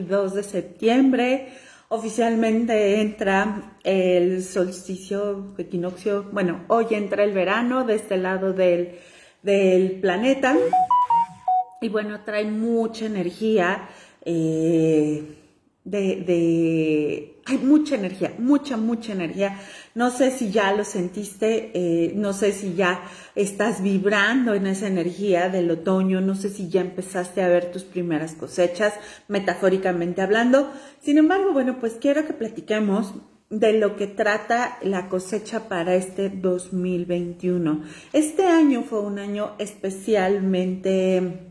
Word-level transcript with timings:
22 0.00 0.34
de 0.34 0.42
septiembre. 0.42 1.48
Oficialmente 1.88 3.00
entra 3.00 3.76
el 3.82 4.44
solsticio 4.44 5.54
equinoccio, 5.58 6.24
bueno, 6.32 6.64
hoy 6.68 6.86
entra 6.90 7.24
el 7.24 7.32
verano 7.32 7.84
de 7.84 7.96
este 7.96 8.16
lado 8.16 8.52
del, 8.52 8.98
del 9.42 10.00
planeta. 10.00 10.56
Y 11.80 11.88
bueno, 11.88 12.22
trae 12.24 12.44
mucha 12.44 13.06
energía. 13.06 13.88
Eh, 14.24 15.36
de, 15.82 17.39
hay 17.50 17.58
mucha 17.58 17.94
energía, 17.96 18.34
mucha, 18.38 18.76
mucha 18.76 19.12
energía. 19.12 19.58
No 19.94 20.10
sé 20.10 20.30
si 20.30 20.50
ya 20.50 20.72
lo 20.72 20.84
sentiste, 20.84 21.70
eh, 21.74 22.12
no 22.14 22.32
sé 22.32 22.52
si 22.52 22.74
ya 22.74 23.02
estás 23.34 23.82
vibrando 23.82 24.54
en 24.54 24.66
esa 24.66 24.86
energía 24.86 25.48
del 25.48 25.70
otoño, 25.70 26.20
no 26.20 26.34
sé 26.34 26.48
si 26.48 26.68
ya 26.68 26.80
empezaste 26.80 27.42
a 27.42 27.48
ver 27.48 27.72
tus 27.72 27.84
primeras 27.84 28.34
cosechas, 28.34 28.94
metafóricamente 29.28 30.22
hablando. 30.22 30.72
Sin 31.00 31.18
embargo, 31.18 31.52
bueno, 31.52 31.78
pues 31.80 31.94
quiero 32.00 32.26
que 32.26 32.32
platiquemos 32.32 33.14
de 33.50 33.72
lo 33.72 33.96
que 33.96 34.06
trata 34.06 34.78
la 34.82 35.08
cosecha 35.08 35.68
para 35.68 35.96
este 35.96 36.30
2021. 36.30 37.82
Este 38.12 38.46
año 38.46 38.82
fue 38.82 39.00
un 39.00 39.18
año 39.18 39.56
especialmente 39.58 41.48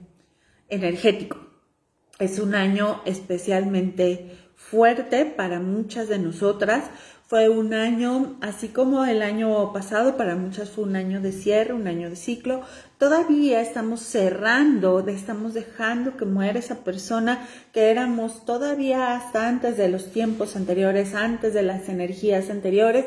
energético 0.69 1.49
es 2.19 2.38
un 2.38 2.53
año 2.53 3.02
especialmente 3.05 4.38
fuerte 4.59 5.25
para 5.25 5.59
muchas 5.59 6.09
de 6.09 6.19
nosotras. 6.19 6.83
Fue 7.27 7.47
un 7.47 7.75
año, 7.75 8.37
así 8.41 8.69
como 8.69 9.05
el 9.05 9.21
año 9.21 9.71
pasado, 9.71 10.17
para 10.17 10.35
muchas 10.35 10.71
fue 10.71 10.83
un 10.83 10.95
año 10.95 11.21
de 11.21 11.31
cierre, 11.31 11.73
un 11.73 11.87
año 11.87 12.09
de 12.09 12.15
ciclo. 12.15 12.61
Todavía 12.97 13.61
estamos 13.61 14.01
cerrando, 14.01 15.07
estamos 15.07 15.53
dejando 15.53 16.17
que 16.17 16.25
muera 16.25 16.57
esa 16.57 16.83
persona 16.83 17.47
que 17.71 17.91
éramos 17.91 18.45
todavía 18.45 19.16
hasta 19.16 19.47
antes 19.47 19.77
de 19.77 19.89
los 19.89 20.11
tiempos 20.11 20.55
anteriores, 20.55 21.13
antes 21.13 21.53
de 21.53 21.61
las 21.61 21.88
energías 21.88 22.49
anteriores, 22.49 23.05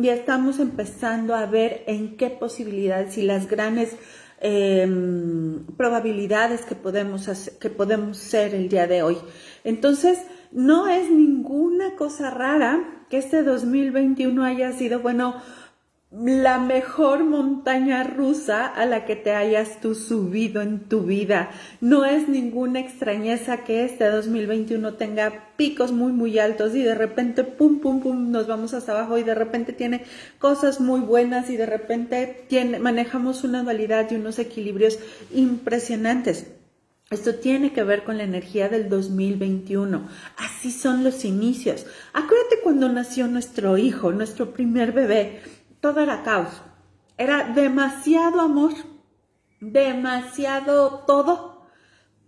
y 0.00 0.08
estamos 0.08 0.60
empezando 0.60 1.34
a 1.34 1.46
ver 1.46 1.82
en 1.88 2.16
qué 2.16 2.30
posibilidades 2.30 3.18
y 3.18 3.22
las 3.22 3.48
grandes 3.48 3.96
Em, 4.40 5.66
probabilidades 5.76 6.60
que 6.60 6.76
podemos, 6.76 7.28
que 7.60 7.70
podemos 7.70 8.18
ser 8.18 8.54
el 8.54 8.68
día 8.68 8.86
de 8.86 9.02
hoy. 9.02 9.18
Entonces, 9.64 10.20
no 10.52 10.88
es 10.88 11.10
ninguna 11.10 11.96
cosa 11.96 12.30
rara 12.30 13.04
que 13.10 13.18
este 13.18 13.42
2021 13.42 14.44
haya 14.44 14.72
sido, 14.72 15.00
bueno, 15.00 15.36
la 16.10 16.58
mejor 16.58 17.24
montaña 17.24 18.02
rusa 18.02 18.66
a 18.66 18.86
la 18.86 19.04
que 19.04 19.14
te 19.14 19.32
hayas 19.32 19.80
tú 19.82 19.94
subido 19.94 20.62
en 20.62 20.88
tu 20.88 21.02
vida. 21.02 21.50
No 21.82 22.06
es 22.06 22.28
ninguna 22.28 22.80
extrañeza 22.80 23.58
que 23.58 23.84
este 23.84 24.06
2021 24.06 24.94
tenga 24.94 25.52
picos 25.56 25.92
muy, 25.92 26.12
muy 26.12 26.38
altos 26.38 26.74
y 26.74 26.82
de 26.82 26.94
repente, 26.94 27.44
pum, 27.44 27.80
pum, 27.80 28.00
pum, 28.00 28.30
nos 28.30 28.46
vamos 28.46 28.72
hasta 28.72 28.92
abajo 28.92 29.18
y 29.18 29.22
de 29.22 29.34
repente 29.34 29.74
tiene 29.74 30.04
cosas 30.38 30.80
muy 30.80 31.00
buenas 31.00 31.50
y 31.50 31.58
de 31.58 31.66
repente 31.66 32.46
tiene, 32.48 32.78
manejamos 32.78 33.44
una 33.44 33.62
dualidad 33.62 34.10
y 34.10 34.14
unos 34.14 34.38
equilibrios 34.38 34.98
impresionantes. 35.30 36.57
Esto 37.10 37.36
tiene 37.36 37.72
que 37.72 37.84
ver 37.84 38.04
con 38.04 38.18
la 38.18 38.24
energía 38.24 38.68
del 38.68 38.90
2021. 38.90 40.08
Así 40.36 40.70
son 40.70 41.04
los 41.04 41.24
inicios. 41.24 41.86
Acuérdate 42.12 42.60
cuando 42.62 42.88
nació 42.90 43.26
nuestro 43.28 43.78
hijo, 43.78 44.12
nuestro 44.12 44.52
primer 44.52 44.92
bebé 44.92 45.40
todo 45.80 46.00
era 46.00 46.22
caos. 46.22 46.50
Era 47.16 47.44
demasiado 47.44 48.40
amor, 48.40 48.72
demasiado 49.60 51.04
todo, 51.06 51.66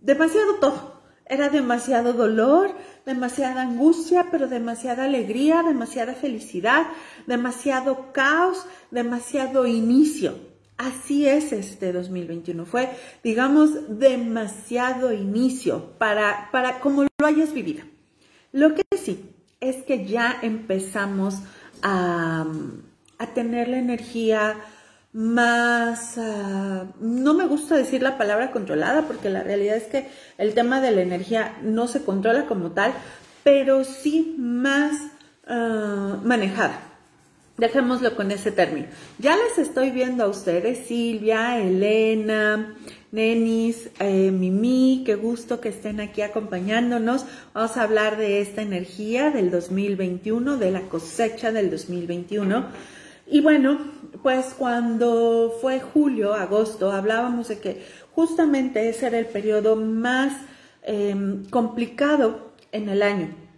demasiado 0.01 0.55
todo. 0.55 1.01
Era 1.25 1.49
demasiado 1.49 2.13
dolor, 2.13 2.75
demasiada 3.05 3.61
angustia, 3.61 4.27
pero 4.31 4.47
demasiada 4.47 5.05
alegría, 5.05 5.63
demasiada 5.63 6.13
felicidad, 6.13 6.87
demasiado 7.27 8.11
caos, 8.11 8.65
demasiado 8.89 9.65
inicio. 9.65 10.50
Así 10.81 11.27
es 11.27 11.51
este 11.51 11.93
2021. 11.93 12.65
Fue, 12.65 12.89
digamos, 13.23 13.99
demasiado 13.99 15.13
inicio 15.13 15.97
para, 15.97 16.49
para 16.51 16.79
como 16.79 17.03
lo 17.03 17.25
hayas 17.25 17.53
vivido. 17.53 17.83
Lo 18.51 18.75
que 18.75 18.83
sí 18.97 19.29
es 19.59 19.77
que 19.83 20.05
ya 20.05 20.39
empezamos 20.41 21.35
a 21.83 22.45
a 23.21 23.27
tener 23.27 23.67
la 23.67 23.77
energía 23.77 24.55
más, 25.13 26.17
ah, 26.17 26.85
no 26.99 27.33
me 27.35 27.45
gusta 27.45 27.75
decir 27.75 28.01
la 28.01 28.17
palabra 28.17 28.49
controlada, 28.51 29.03
porque 29.03 29.29
la 29.29 29.43
realidad 29.43 29.77
es 29.77 29.83
que 29.83 30.09
el 30.39 30.55
tema 30.55 30.81
de 30.81 30.91
la 30.91 31.01
energía 31.01 31.55
no 31.61 31.87
se 31.87 32.03
controla 32.03 32.47
como 32.47 32.71
tal, 32.71 32.93
pero 33.43 33.83
sí 33.83 34.35
más 34.39 34.93
ah, 35.47 36.17
manejada. 36.23 36.90
Dejémoslo 37.61 38.15
con 38.15 38.31
ese 38.31 38.51
término. 38.51 38.87
Ya 39.19 39.37
les 39.37 39.59
estoy 39.59 39.91
viendo 39.91 40.23
a 40.23 40.27
ustedes, 40.27 40.87
Silvia, 40.87 41.59
Elena, 41.61 42.75
Nenis, 43.11 43.91
eh, 43.99 44.31
Mimi, 44.31 45.03
qué 45.05 45.13
gusto 45.13 45.61
que 45.61 45.69
estén 45.69 45.99
aquí 45.99 46.23
acompañándonos. 46.23 47.23
Vamos 47.53 47.77
a 47.77 47.83
hablar 47.83 48.17
de 48.17 48.41
esta 48.41 48.63
energía 48.63 49.29
del 49.29 49.51
2021, 49.51 50.57
de 50.57 50.71
la 50.71 50.81
cosecha 50.89 51.51
del 51.51 51.69
2021. 51.69 52.65
Y 53.27 53.41
bueno, 53.41 53.77
pues 54.23 54.55
cuando 54.57 55.55
fue 55.61 55.79
julio, 55.81 56.33
agosto, 56.33 56.91
hablábamos 56.91 57.49
de 57.49 57.59
que 57.59 57.85
justamente 58.15 58.89
ese 58.89 59.05
era 59.05 59.19
el 59.19 59.27
periodo 59.27 59.75
más 59.75 60.35
em, 60.81 61.45
complicado 61.51 62.53
en 62.71 62.89
el 62.89 63.03
año. 63.03 63.50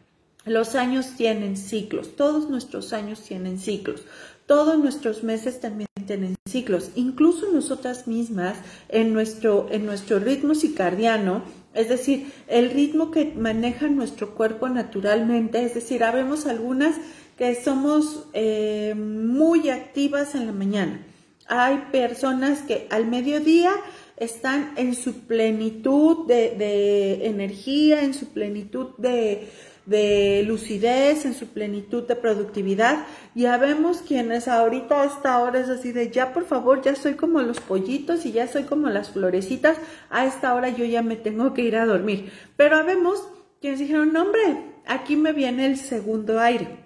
Los 0.45 0.75
años 0.75 1.15
tienen 1.15 1.55
ciclos, 1.55 2.15
todos 2.17 2.49
nuestros 2.49 2.91
años 2.91 3.21
tienen 3.21 3.59
ciclos, 3.59 4.03
todos 4.45 4.77
nuestros 4.77 5.23
meses 5.23 5.61
también 5.61 5.87
tienen 6.05 6.35
ciclos, 6.45 6.89
incluso 6.95 7.49
nosotras 7.51 8.07
mismas 8.07 8.57
en 8.89 9.13
nuestro, 9.13 9.67
en 9.71 9.85
nuestro 9.85 10.19
ritmo 10.19 10.53
circadiano, 10.53 11.43
es 11.73 11.87
decir, 11.87 12.31
el 12.47 12.71
ritmo 12.71 13.09
que 13.09 13.33
maneja 13.35 13.87
nuestro 13.87 14.35
cuerpo 14.35 14.67
naturalmente, 14.67 15.63
es 15.63 15.75
decir, 15.75 16.03
habemos 16.03 16.45
algunas 16.45 16.97
que 17.37 17.55
somos 17.55 18.25
eh, 18.33 18.93
muy 18.95 19.69
activas 19.69 20.35
en 20.35 20.45
la 20.45 20.51
mañana. 20.51 21.05
Hay 21.47 21.85
personas 21.91 22.61
que 22.61 22.87
al 22.89 23.07
mediodía 23.07 23.71
están 24.17 24.73
en 24.77 24.95
su 24.95 25.21
plenitud 25.21 26.27
de, 26.27 27.25
energía, 27.25 28.03
en 28.03 28.13
su 28.13 28.27
plenitud 28.27 28.89
de, 28.97 29.49
lucidez, 29.85 31.25
en 31.25 31.33
su 31.33 31.47
plenitud 31.47 32.07
de 32.07 32.16
productividad. 32.16 33.05
Ya 33.35 33.57
vemos 33.57 34.01
quienes 34.01 34.47
ahorita 34.47 35.01
a 35.01 35.05
esta 35.05 35.39
hora 35.39 35.59
es 35.59 35.69
así 35.69 35.91
de 35.91 36.09
ya 36.09 36.33
por 36.33 36.45
favor, 36.45 36.81
ya 36.81 36.95
soy 36.95 37.16
como 37.16 37.41
los 37.41 37.59
pollitos 37.59 38.25
y 38.25 38.31
ya 38.31 38.47
soy 38.47 38.63
como 38.63 38.89
las 38.89 39.11
florecitas, 39.11 39.77
a 40.09 40.25
esta 40.25 40.53
hora 40.53 40.69
yo 40.69 40.85
ya 40.85 41.01
me 41.01 41.16
tengo 41.16 41.53
que 41.53 41.63
ir 41.63 41.75
a 41.75 41.85
dormir. 41.85 42.31
Pero 42.55 42.83
vemos 42.85 43.27
quienes 43.59 43.79
dijeron, 43.79 44.13
no 44.13 44.23
hombre, 44.23 44.73
aquí 44.85 45.16
me 45.16 45.33
viene 45.33 45.66
el 45.66 45.77
segundo 45.77 46.39
aire. 46.39 46.83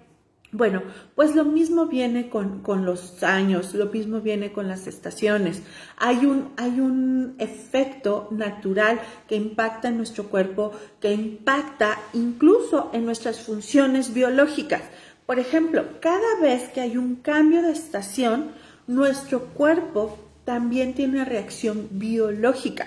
Bueno, 0.50 0.82
pues 1.14 1.36
lo 1.36 1.44
mismo 1.44 1.86
viene 1.86 2.30
con, 2.30 2.62
los 2.86 3.22
años, 3.22 3.74
lo 3.74 3.86
mismo 3.86 4.22
viene 4.22 4.50
con 4.50 4.66
las 4.66 4.86
estaciones. 4.86 5.62
Hay 5.98 6.24
un, 6.24 6.52
hay 6.56 6.80
un 6.80 7.34
efecto 7.38 8.28
natural 8.30 8.98
que 9.28 9.36
impacta 9.36 9.88
en 9.88 9.98
nuestro 9.98 10.24
cuerpo, 10.24 10.72
que 11.00 11.12
impacta 11.12 11.98
incluso 12.14 12.88
en 12.94 13.04
nuestras 13.04 13.40
funciones 13.40 14.14
biológicas. 14.14 14.82
Por 15.26 15.38
ejemplo, 15.38 15.84
cada 16.00 16.40
vez 16.40 16.70
que 16.70 16.80
hay 16.80 16.96
un 16.96 17.16
cambio 17.16 17.60
de 17.60 17.72
estación, 17.72 18.52
nuestro 18.86 19.40
cuerpo 19.48 20.18
también 20.46 20.94
tiene 20.94 21.16
una 21.16 21.24
reacción 21.26 21.88
biológica. 21.90 22.86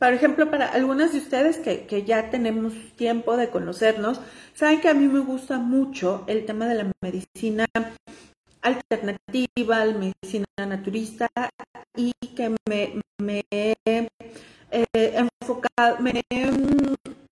Por 0.00 0.12
ejemplo, 0.12 0.50
para 0.50 0.66
algunas 0.66 1.12
de 1.12 1.18
ustedes 1.18 1.58
que, 1.58 1.86
que 1.86 2.02
ya 2.02 2.30
tenemos 2.30 2.72
tiempo 2.96 3.36
de 3.36 3.50
conocernos, 3.50 4.20
Saben 4.60 4.82
que 4.82 4.88
a 4.88 4.94
mí 4.94 5.08
me 5.08 5.20
gusta 5.20 5.58
mucho 5.58 6.22
el 6.26 6.44
tema 6.44 6.66
de 6.66 6.74
la 6.74 6.92
medicina 7.00 7.64
alternativa, 8.60 9.84
la 9.86 9.96
medicina 9.96 10.44
naturista 10.58 11.30
y 11.96 12.12
que 12.36 12.54
me, 12.68 13.00
me 13.18 13.42
he 13.50 14.06
enfocado, 15.40 16.00
me 16.00 16.22
he 16.28 16.50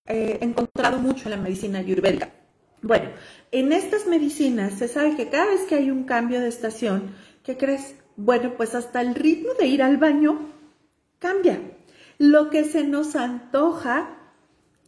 eh, 0.06 0.38
encontrado 0.40 1.00
mucho 1.00 1.24
en 1.24 1.32
la 1.32 1.36
medicina 1.36 1.80
ayurvédica. 1.80 2.30
Bueno, 2.80 3.10
en 3.52 3.72
estas 3.74 4.06
medicinas 4.06 4.78
se 4.78 4.88
sabe 4.88 5.14
que 5.14 5.28
cada 5.28 5.48
vez 5.48 5.64
que 5.64 5.74
hay 5.74 5.90
un 5.90 6.04
cambio 6.04 6.40
de 6.40 6.48
estación, 6.48 7.14
¿qué 7.44 7.58
crees? 7.58 7.94
Bueno, 8.16 8.54
pues 8.56 8.74
hasta 8.74 9.02
el 9.02 9.14
ritmo 9.14 9.52
de 9.52 9.66
ir 9.66 9.82
al 9.82 9.98
baño 9.98 10.48
cambia. 11.18 11.60
Lo 12.18 12.50
que 12.50 12.64
se 12.64 12.84
nos 12.84 13.16
antoja 13.16 14.16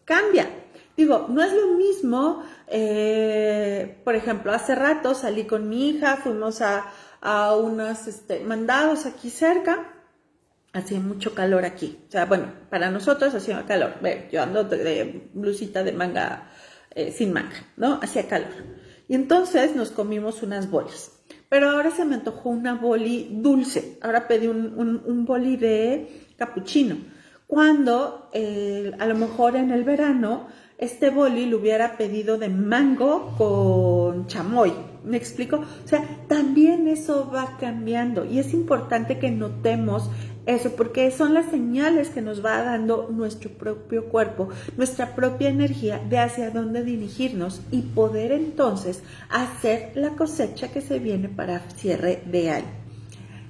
cambia. 0.04 0.50
Digo, 0.96 1.26
no 1.28 1.42
es 1.42 1.52
lo 1.52 1.68
mismo, 1.76 2.42
eh, 2.66 4.00
por 4.04 4.16
ejemplo, 4.16 4.52
hace 4.52 4.74
rato 4.74 5.14
salí 5.14 5.44
con 5.44 5.68
mi 5.68 5.88
hija, 5.88 6.16
fuimos 6.16 6.60
a, 6.60 6.92
unos 7.56 8.06
este, 8.06 8.40
mandados 8.40 9.06
aquí 9.06 9.30
cerca 9.30 9.94
hacía 10.72 11.00
mucho 11.00 11.34
calor 11.34 11.64
aquí. 11.64 11.98
O 12.08 12.10
sea, 12.10 12.26
bueno, 12.26 12.52
para 12.70 12.90
nosotros 12.90 13.34
hacía 13.34 13.64
calor. 13.66 13.94
Yo 14.30 14.42
ando 14.42 14.64
de, 14.64 15.28
blusita 15.32 15.82
de 15.82 15.92
manga 15.92 16.50
eh, 16.94 17.12
sin 17.12 17.32
manga, 17.32 17.66
¿no? 17.76 17.98
Hacía 18.02 18.28
calor. 18.28 18.50
Y 19.08 19.14
entonces 19.14 19.74
nos 19.74 19.90
comimos 19.90 20.42
unas 20.42 20.70
bolas. 20.70 21.12
Pero 21.48 21.70
ahora 21.70 21.90
se 21.90 22.04
me 22.04 22.14
antojó 22.14 22.50
una 22.50 22.74
boli 22.74 23.28
dulce. 23.32 23.98
Ahora 24.02 24.28
pedí 24.28 24.46
un, 24.46 25.02
un, 25.04 25.24
boli 25.24 25.56
de 25.56 26.26
capuchino. 26.36 26.96
Cuando 27.50 28.28
eh, 28.32 28.92
a 29.00 29.06
lo 29.06 29.16
mejor 29.16 29.56
en 29.56 29.72
el 29.72 29.82
verano 29.82 30.46
este 30.78 31.10
boli 31.10 31.46
lo 31.46 31.58
hubiera 31.58 31.96
pedido 31.96 32.38
de 32.38 32.48
mango 32.48 33.34
con 33.36 34.28
chamoy. 34.28 34.72
¿Me 35.02 35.16
explico? 35.16 35.56
O 35.56 35.88
sea, 35.88 36.04
también 36.28 36.86
eso 36.86 37.28
va 37.34 37.56
cambiando 37.58 38.24
y 38.24 38.38
es 38.38 38.54
importante 38.54 39.18
que 39.18 39.32
notemos 39.32 40.08
eso, 40.46 40.76
porque 40.76 41.10
son 41.10 41.34
las 41.34 41.50
señales 41.50 42.10
que 42.10 42.22
nos 42.22 42.44
va 42.44 42.62
dando 42.62 43.08
nuestro 43.10 43.50
propio 43.50 44.04
cuerpo, 44.04 44.50
nuestra 44.76 45.16
propia 45.16 45.48
energía 45.48 45.98
de 45.98 46.20
hacia 46.20 46.52
dónde 46.52 46.84
dirigirnos 46.84 47.62
y 47.72 47.82
poder 47.82 48.30
entonces 48.30 49.02
hacer 49.28 49.90
la 49.96 50.10
cosecha 50.10 50.70
que 50.70 50.82
se 50.82 51.00
viene 51.00 51.28
para 51.28 51.68
cierre 51.70 52.22
de 52.26 52.50
año. 52.50 52.80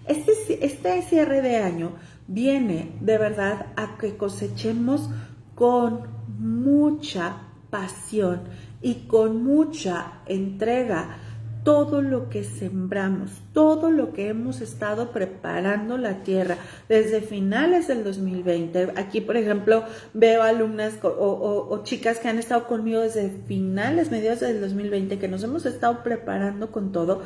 Este, 0.06 0.64
este 0.64 1.02
cierre 1.02 1.42
de 1.42 1.58
año 1.58 1.92
viene 2.30 2.92
de 3.00 3.18
verdad 3.18 3.66
a 3.76 3.98
que 3.98 4.16
cosechemos 4.16 5.10
con 5.56 6.02
mucha 6.38 7.42
pasión 7.70 8.42
y 8.80 9.06
con 9.08 9.44
mucha 9.44 10.20
entrega 10.26 11.18
todo 11.64 12.00
lo 12.00 12.30
que 12.30 12.44
sembramos, 12.44 13.32
todo 13.52 13.90
lo 13.90 14.12
que 14.12 14.28
hemos 14.28 14.60
estado 14.60 15.10
preparando 15.10 15.98
la 15.98 16.22
tierra 16.22 16.56
desde 16.88 17.20
finales 17.20 17.88
del 17.88 18.04
2020. 18.04 18.92
Aquí, 18.96 19.20
por 19.20 19.36
ejemplo, 19.36 19.84
veo 20.14 20.42
alumnas 20.42 20.94
o, 21.02 21.80
chicas 21.82 22.20
que 22.20 22.28
han 22.28 22.38
estado 22.38 22.66
conmigo 22.66 23.00
desde 23.00 23.28
finales, 23.46 24.10
mediados 24.10 24.40
del 24.40 24.60
2020, 24.60 25.18
que 25.18 25.28
nos 25.28 25.42
hemos 25.42 25.66
estado 25.66 26.02
preparando 26.02 26.70
con 26.70 26.92
todo. 26.92 27.22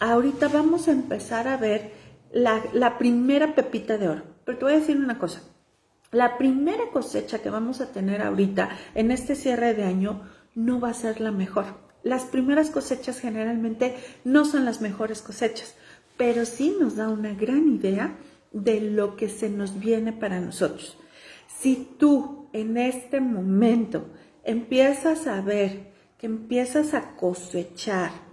Ahorita 0.00 0.48
vamos 0.48 0.88
a 0.88 0.92
empezar 0.92 1.48
a 1.48 1.56
ver 1.56 2.07
la, 2.32 2.98
primera 2.98 3.54
pepita 3.54 3.98
de 3.98 4.08
oro. 4.08 4.22
Pero 4.44 4.58
te 4.58 4.64
voy 4.64 4.74
a 4.74 4.78
decir 4.78 4.96
una 4.96 5.18
cosa. 5.18 5.42
La 6.10 6.38
primera 6.38 6.90
cosecha 6.92 7.40
que 7.40 7.50
vamos 7.50 7.80
a 7.80 7.92
tener 7.92 8.22
ahorita 8.22 8.70
en 8.94 9.10
este 9.10 9.34
cierre 9.34 9.74
de 9.74 9.84
año 9.84 10.22
no 10.54 10.80
va 10.80 10.90
a 10.90 10.94
ser 10.94 11.20
la 11.20 11.32
mejor. 11.32 11.66
Las 12.02 12.24
primeras 12.24 12.70
cosechas 12.70 13.20
generalmente 13.20 13.96
no 14.24 14.44
son 14.44 14.64
las 14.64 14.80
mejores 14.80 15.20
cosechas, 15.20 15.74
pero 16.16 16.46
sí 16.46 16.76
nos 16.80 16.96
da 16.96 17.08
una 17.08 17.34
gran 17.34 17.68
idea 17.68 18.16
de 18.52 18.80
lo 18.80 19.16
que 19.16 19.28
se 19.28 19.50
nos 19.50 19.78
viene 19.78 20.12
para 20.12 20.40
nosotros. 20.40 20.96
Si 21.60 21.88
tú 21.98 22.48
en 22.52 22.76
este 22.78 23.20
momento 23.20 24.08
empiezas 24.44 25.26
a 25.26 25.42
ver 25.42 25.92
que 26.16 26.26
empiezas 26.26 26.94
a 26.94 27.16
cosechar 27.16 28.27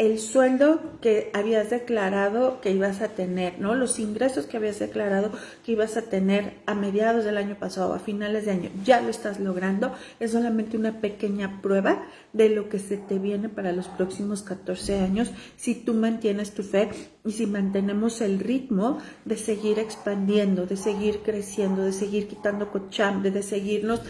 el 0.00 0.18
sueldo 0.18 0.80
que 1.02 1.30
habías 1.34 1.68
declarado 1.68 2.62
que 2.62 2.72
ibas 2.72 3.02
a 3.02 3.08
tener, 3.08 3.60
¿no? 3.60 3.74
Los 3.74 3.98
ingresos 3.98 4.46
que 4.46 4.56
habías 4.56 4.78
declarado 4.78 5.30
que 5.62 5.72
ibas 5.72 5.98
a 5.98 6.02
tener 6.08 6.54
a 6.64 6.74
mediados 6.74 7.26
del 7.26 7.36
año 7.36 7.56
pasado, 7.58 7.92
a 7.92 7.98
finales 7.98 8.46
de 8.46 8.52
año, 8.52 8.70
ya 8.82 9.02
lo 9.02 9.10
estás 9.10 9.40
logrando. 9.40 9.92
Es 10.18 10.32
solamente 10.32 10.78
una 10.78 11.02
pequeña 11.02 11.60
prueba 11.60 12.06
de 12.32 12.48
lo 12.48 12.70
que 12.70 12.78
se 12.78 12.96
te 12.96 13.18
viene 13.18 13.50
para 13.50 13.72
los 13.72 13.88
próximos 13.88 14.42
14 14.42 15.00
años 15.00 15.32
si 15.56 15.74
tú 15.74 15.92
mantienes 15.92 16.54
tu 16.54 16.62
fe 16.62 16.88
y 17.22 17.32
si 17.32 17.44
mantenemos 17.44 18.22
el 18.22 18.38
ritmo 18.38 19.00
de 19.26 19.36
seguir 19.36 19.78
expandiendo, 19.78 20.64
de 20.64 20.78
seguir 20.78 21.18
creciendo, 21.22 21.82
de 21.82 21.92
seguir 21.92 22.26
quitando 22.26 22.72
cochambre, 22.72 23.30
de 23.30 23.42
seguirnos 23.42 24.00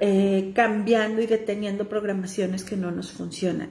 eh, 0.00 0.52
cambiando 0.54 1.20
y 1.20 1.26
deteniendo 1.26 1.90
programaciones 1.90 2.64
que 2.64 2.78
no 2.78 2.90
nos 2.90 3.12
funcionan. 3.12 3.68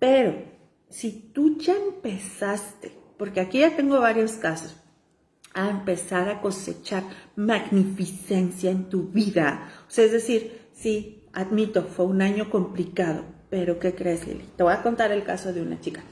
Pero 0.00 0.51
si 0.92 1.30
tú 1.32 1.58
ya 1.58 1.74
empezaste, 1.74 2.92
porque 3.16 3.40
aquí 3.40 3.60
ya 3.60 3.74
tengo 3.74 3.98
varios 3.98 4.32
casos, 4.32 4.76
a 5.54 5.70
empezar 5.70 6.28
a 6.28 6.40
cosechar 6.40 7.02
magnificencia 7.34 8.70
en 8.70 8.88
tu 8.88 9.08
vida, 9.08 9.70
o 9.88 9.90
sea, 9.90 10.04
es 10.04 10.12
decir, 10.12 10.60
sí, 10.74 11.24
admito, 11.32 11.84
fue 11.84 12.04
un 12.04 12.22
año 12.22 12.50
complicado, 12.50 13.24
pero 13.48 13.78
¿qué 13.78 13.94
crees, 13.94 14.26
Lili? 14.26 14.44
Te 14.56 14.62
voy 14.62 14.72
a 14.72 14.82
contar 14.82 15.12
el 15.12 15.24
caso 15.24 15.52
de 15.52 15.62
una 15.62 15.80
chica 15.80 16.02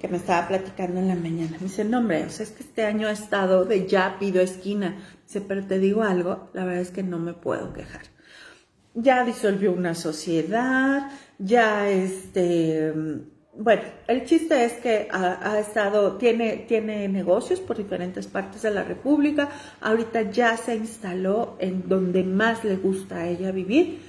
que 0.00 0.08
me 0.08 0.16
estaba 0.16 0.48
platicando 0.48 0.98
en 0.98 1.06
la 1.06 1.14
mañana. 1.14 1.56
Me 1.60 1.68
dice, 1.68 1.84
no, 1.84 1.98
hombre, 1.98 2.24
o 2.24 2.30
sea, 2.30 2.44
es 2.44 2.50
que 2.50 2.64
este 2.64 2.84
año 2.84 3.06
ha 3.06 3.12
estado 3.12 3.64
de 3.64 3.86
ya 3.86 4.16
pido 4.18 4.40
esquina. 4.40 4.96
Dice, 5.28 5.40
pero 5.40 5.64
te 5.64 5.78
digo 5.78 6.02
algo, 6.02 6.50
la 6.54 6.64
verdad 6.64 6.82
es 6.82 6.90
que 6.90 7.04
no 7.04 7.20
me 7.20 7.34
puedo 7.34 7.72
quejar. 7.72 8.02
Ya 8.94 9.24
disolvió 9.24 9.72
una 9.72 9.94
sociedad, 9.94 11.08
ya 11.38 11.88
este, 11.88 12.92
bueno, 13.54 13.82
el 14.08 14.24
chiste 14.24 14.64
es 14.64 14.72
que 14.74 15.08
ha, 15.10 15.58
estado, 15.58 16.16
tiene, 16.16 16.64
tiene 16.66 17.06
negocios 17.08 17.60
por 17.60 17.76
diferentes 17.76 18.26
partes 18.26 18.62
de 18.62 18.70
la 18.70 18.82
República. 18.82 19.50
Ahorita 19.80 20.30
ya 20.30 20.56
se 20.56 20.74
instaló 20.74 21.56
en 21.58 21.86
donde 21.86 22.24
más 22.24 22.64
le 22.64 22.76
gusta 22.76 23.16
a 23.16 23.28
ella 23.28 23.52
vivir. 23.52 24.00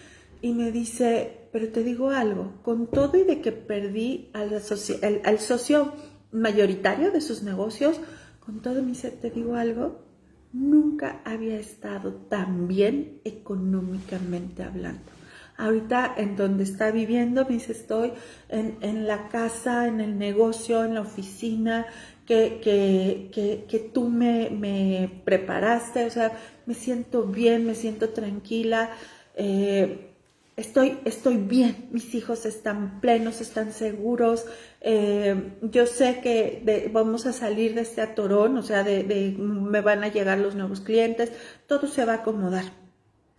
Y 0.41 0.53
me 0.53 0.71
dice, 0.71 1.49
pero 1.51 1.69
te 1.69 1.83
digo 1.83 2.09
algo, 2.09 2.53
con 2.63 2.87
todo 2.87 3.17
y 3.17 3.23
de 3.23 3.41
que 3.41 3.51
perdí 3.51 4.29
al, 4.33 4.61
socio, 4.61 4.95
al 5.01 5.39
socio 5.39 5.93
mayoritario 6.31 7.11
de 7.11 7.21
sus 7.21 7.43
negocios, 7.43 7.99
con 8.39 8.61
todo 8.61 8.81
me 8.81 8.89
dice, 8.89 9.11
te 9.11 9.29
digo 9.29 9.55
algo, 9.55 10.03
nunca 10.51 11.21
había 11.25 11.59
estado 11.59 12.13
tan 12.13 12.67
bien 12.67 13.21
económicamente 13.23 14.63
hablando 14.63 15.12
ahorita 15.57 16.13
en 16.17 16.35
donde 16.35 16.63
está 16.63 16.91
viviendo, 16.91 17.45
me 17.45 17.53
dice, 17.53 17.71
estoy 17.71 18.13
en, 18.49 19.07
la 19.07 19.29
casa, 19.29 19.87
en 19.87 20.01
el 20.01 20.17
negocio, 20.17 20.83
en 20.83 20.95
la 20.95 21.01
oficina, 21.01 21.85
que, 22.25 22.59
que, 22.63 23.65
que, 23.67 23.79
tú 23.79 24.09
me, 24.09 24.49
me, 24.49 25.21
preparaste, 25.25 26.05
o 26.05 26.09
sea, 26.09 26.31
me 26.65 26.73
siento 26.73 27.23
bien, 27.23 27.65
me 27.65 27.75
siento 27.75 28.09
tranquila, 28.09 28.91
eh, 29.35 30.13
estoy, 30.55 30.99
estoy 31.05 31.37
bien, 31.37 31.87
mis 31.91 32.13
hijos 32.15 32.45
están 32.45 33.01
plenos, 33.01 33.41
están 33.41 33.73
seguros, 33.73 34.45
eh, 34.81 35.53
yo 35.61 35.85
sé 35.85 36.19
que 36.21 36.89
vamos 36.93 37.25
a 37.25 37.33
salir 37.33 37.75
de 37.75 37.81
este 37.81 38.01
atorón, 38.01 38.57
o 38.57 38.63
sea, 38.63 38.83
de, 38.83 39.35
me 39.37 39.81
van 39.81 40.03
a 40.03 40.07
llegar 40.07 40.37
los 40.39 40.55
nuevos 40.55 40.81
clientes, 40.81 41.31
todo 41.67 41.87
se 41.87 42.05
va 42.05 42.13
a 42.13 42.17
acomodar. 42.17 42.65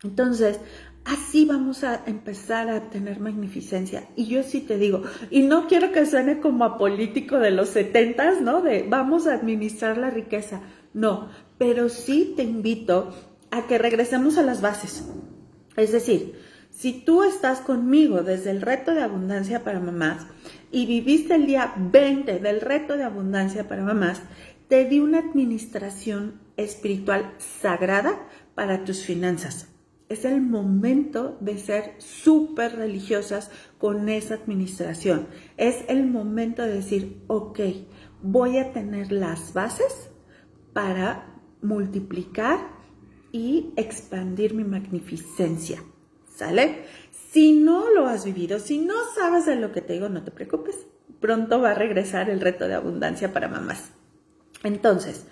Entonces, 0.02 0.60
así 1.04 1.44
vamos 1.44 1.84
a 1.84 2.02
empezar 2.06 2.70
a 2.70 2.90
tener 2.90 3.20
magnificencia. 3.20 4.08
Y 4.16 4.26
yo 4.26 4.42
sí 4.42 4.60
te 4.60 4.78
digo, 4.78 5.02
y 5.30 5.42
no 5.42 5.66
quiero 5.66 5.92
que 5.92 6.06
suene 6.06 6.40
como 6.40 6.64
a 6.64 6.78
político 6.78 7.38
de 7.38 7.50
los 7.50 7.68
setentas, 7.70 8.40
¿no? 8.40 8.62
De 8.62 8.86
vamos 8.88 9.26
a 9.26 9.34
administrar 9.34 9.98
la 9.98 10.10
riqueza. 10.10 10.62
No, 10.92 11.28
pero 11.58 11.88
sí 11.88 12.34
te 12.36 12.42
invito 12.42 13.14
a 13.50 13.66
que 13.66 13.78
regresemos 13.78 14.38
a 14.38 14.42
las 14.42 14.60
bases. 14.60 15.04
Es 15.76 15.92
decir, 15.92 16.40
si 16.70 16.92
tú 16.92 17.22
estás 17.22 17.60
conmigo 17.60 18.22
desde 18.22 18.50
el 18.50 18.62
reto 18.62 18.94
de 18.94 19.02
abundancia 19.02 19.62
para 19.62 19.80
mamás 19.80 20.26
y 20.72 20.86
viviste 20.86 21.34
el 21.34 21.46
día 21.46 21.74
20 21.76 22.38
del 22.38 22.60
reto 22.60 22.96
de 22.96 23.04
abundancia 23.04 23.68
para 23.68 23.84
mamás, 23.84 24.22
te 24.68 24.86
di 24.86 24.98
una 24.98 25.18
administración 25.18 26.40
espiritual 26.56 27.32
sagrada 27.38 28.26
para 28.54 28.84
tus 28.84 29.04
finanzas 29.04 29.73
es 30.14 30.24
el 30.24 30.40
momento 30.40 31.36
de 31.40 31.58
ser 31.58 31.94
súper 31.98 32.76
religiosas 32.76 33.50
con 33.78 34.08
esa 34.08 34.34
administración. 34.34 35.28
Es 35.56 35.84
el 35.88 36.06
momento 36.06 36.62
de 36.62 36.74
decir, 36.74 37.22
ok, 37.26 37.60
voy 38.22 38.58
a 38.58 38.72
tener 38.72 39.12
las 39.12 39.52
bases 39.52 40.10
para 40.72 41.26
multiplicar 41.62 42.58
y 43.32 43.72
expandir 43.76 44.54
mi 44.54 44.64
magnificencia. 44.64 45.82
¿Sale? 46.34 46.84
Si 47.30 47.52
no 47.52 47.90
lo 47.90 48.06
has 48.06 48.24
vivido, 48.24 48.58
si 48.58 48.78
no 48.78 48.94
sabes 49.14 49.46
de 49.46 49.56
lo 49.56 49.72
que 49.72 49.80
te 49.80 49.94
digo, 49.94 50.08
no 50.08 50.24
te 50.24 50.30
preocupes. 50.30 50.86
Pronto 51.20 51.60
va 51.60 51.70
a 51.70 51.74
regresar 51.74 52.30
el 52.30 52.40
reto 52.40 52.66
de 52.66 52.74
abundancia 52.74 53.32
para 53.32 53.48
mamás. 53.48 53.92
Entonces, 54.62 55.26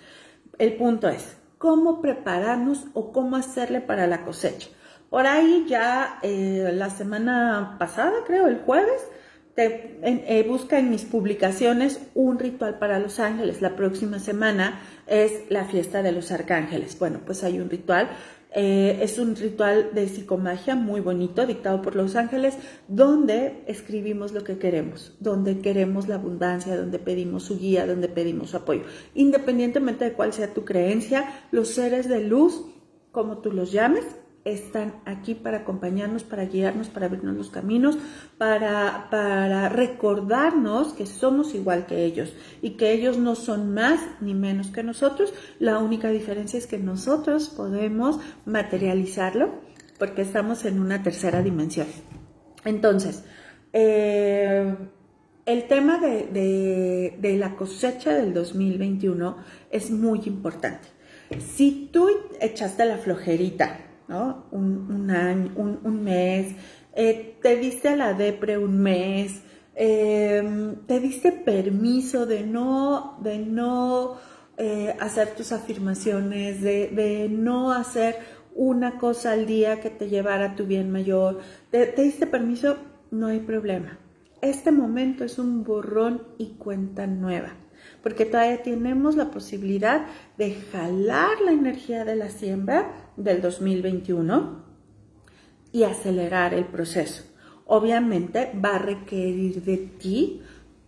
el 0.59 0.75
punto 0.75 1.09
es, 1.09 1.37
cómo 1.63 2.01
prepararnos 2.01 2.87
o 2.93 3.13
cómo 3.13 3.37
hacerle 3.37 3.79
para 3.79 4.05
la 4.05 4.25
cosecha. 4.25 4.67
Por 5.09 5.27
ahí 5.27 5.63
ya 5.65 6.19
eh, 6.21 6.71
la 6.73 6.89
semana 6.89 7.77
pasada, 7.79 8.11
creo, 8.27 8.47
el 8.47 8.59
jueves, 8.59 9.07
te, 9.55 9.97
eh, 10.03 10.45
busca 10.45 10.77
en 10.77 10.89
mis 10.89 11.05
publicaciones 11.05 12.01
un 12.15 12.37
ritual 12.37 12.79
para 12.79 12.99
los 12.99 13.17
ángeles. 13.21 13.61
La 13.61 13.77
próxima 13.77 14.19
semana 14.19 14.81
es 15.07 15.49
la 15.49 15.63
fiesta 15.63 16.03
de 16.03 16.11
los 16.11 16.33
arcángeles. 16.33 16.99
Bueno, 16.99 17.21
pues 17.25 17.45
hay 17.45 17.61
un 17.61 17.69
ritual. 17.69 18.09
Eh, 18.55 18.99
es 19.01 19.17
un 19.17 19.35
ritual 19.35 19.89
de 19.93 20.07
psicomagia 20.07 20.75
muy 20.75 21.01
bonito, 21.01 21.45
dictado 21.47 21.81
por 21.81 21.95
los 21.95 22.15
ángeles, 22.15 22.55
donde 22.87 23.63
escribimos 23.65 24.31
lo 24.31 24.43
que 24.43 24.59
queremos, 24.59 25.15
donde 25.19 25.59
queremos 25.59 26.07
la 26.07 26.15
abundancia, 26.15 26.77
donde 26.77 26.99
pedimos 26.99 27.43
su 27.43 27.57
guía, 27.57 27.87
donde 27.87 28.09
pedimos 28.09 28.51
su 28.51 28.57
apoyo. 28.57 28.83
Independientemente 29.15 30.05
de 30.05 30.13
cuál 30.13 30.33
sea 30.33 30.53
tu 30.53 30.65
creencia, 30.65 31.47
los 31.51 31.69
seres 31.69 32.07
de 32.07 32.21
luz, 32.21 32.63
como 33.11 33.39
tú 33.39 33.51
los 33.51 33.71
llames, 33.71 34.05
están 34.45 34.95
aquí 35.05 35.35
para 35.35 35.59
acompañarnos, 35.59 36.23
para 36.23 36.45
guiarnos, 36.45 36.89
para 36.89 37.05
abrirnos 37.05 37.35
los 37.35 37.49
caminos, 37.49 37.97
para, 38.37 39.07
para 39.09 39.69
recordarnos 39.69 40.93
que 40.93 41.05
somos 41.05 41.55
igual 41.55 41.85
que 41.85 42.03
ellos 42.03 42.33
y 42.61 42.71
que 42.71 42.91
ellos 42.91 43.17
no 43.17 43.35
son 43.35 43.73
más 43.73 43.99
ni 44.19 44.33
menos 44.33 44.67
que 44.67 44.83
nosotros. 44.83 45.33
La 45.59 45.79
única 45.79 46.09
diferencia 46.09 46.57
es 46.57 46.67
que 46.67 46.77
nosotros 46.77 47.49
podemos 47.49 48.19
materializarlo 48.45 49.51
porque 49.97 50.23
estamos 50.23 50.65
en 50.65 50.79
una 50.79 51.03
tercera 51.03 51.41
dimensión. 51.41 51.87
Entonces, 52.65 53.23
eh, 53.71 54.75
el 55.45 55.67
tema 55.67 55.99
de, 55.99 57.15
de 57.17 57.37
la 57.37 57.55
cosecha 57.55 58.13
del 58.13 58.33
2021 58.33 59.37
es 59.71 59.89
muy 59.91 60.21
importante. 60.25 60.89
Si 61.39 61.89
tú 61.91 62.09
echaste 62.39 62.85
la 62.85 62.97
flojerita, 62.97 63.79
un, 64.07 65.09
año, 65.11 65.51
un, 65.55 66.03
mes, 66.03 66.55
eh, 66.95 67.37
te 67.41 67.55
diste 67.57 67.95
la 67.95 68.13
depre 68.13 68.57
un 68.57 68.79
mes, 68.79 69.41
em, 69.75 70.75
te 70.85 70.99
diste 70.99 71.31
permiso 71.31 72.25
de 72.25 72.43
no, 72.43 73.17
de 73.21 73.39
no 73.39 74.17
eh, 74.57 74.95
hacer 74.99 75.35
tus 75.35 75.51
afirmaciones, 75.51 76.61
de, 76.61 77.27
no 77.29 77.71
hacer 77.71 78.15
una 78.55 78.99
cosa 78.99 79.31
al 79.31 79.45
día 79.45 79.79
que 79.81 79.89
te 79.89 80.09
llevara 80.09 80.51
a 80.51 80.55
tu 80.55 80.65
bien 80.65 80.91
mayor, 80.91 81.39
te, 81.71 81.87
te 81.87 82.03
diste 82.03 82.27
permiso, 82.27 82.77
no 83.11 83.27
hay 83.27 83.39
problema. 83.39 83.99
Este 84.41 84.71
momento 84.71 85.23
es 85.23 85.39
un 85.39 85.63
borrón 85.63 86.23
y 86.37 86.55
cuenta 86.57 87.07
nueva 87.07 87.53
porque 88.01 88.25
todavía 88.25 88.61
tenemos 88.61 89.15
la 89.15 89.31
posibilidad 89.31 90.05
de 90.37 90.53
jalar 90.53 91.41
la 91.41 91.51
energía 91.51 92.05
de 92.05 92.15
la 92.15 92.29
siembra 92.29 93.02
del 93.17 93.41
2021 93.41 94.63
y 95.71 95.83
acelerar 95.83 96.53
el 96.53 96.65
proceso. 96.65 97.23
Obviamente 97.65 98.51
va 98.63 98.75
a 98.75 98.79
requerir 98.79 99.63
de 99.63 99.77
ti 99.77 100.41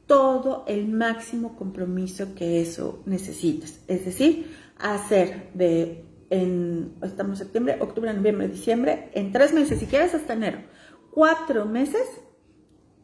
todo 0.05 0.65
el 0.67 0.87
máximo 0.87 1.55
compromiso 1.55 2.35
que 2.35 2.61
eso 2.61 3.01
necesites. 3.05 3.81
Es 3.87 4.05
decir, 4.05 4.51
hacer 4.77 5.49
de, 5.53 6.05
en, 6.29 6.93
estamos 7.01 7.39
en 7.39 7.45
septiembre, 7.45 7.77
octubre, 7.79 8.13
noviembre, 8.13 8.47
diciembre, 8.47 9.09
en 9.13 9.31
tres 9.31 9.53
meses, 9.53 9.79
si 9.79 9.85
quieres 9.87 10.13
hasta 10.13 10.33
enero, 10.33 10.59
cuatro 11.11 11.65
meses, 11.65 12.05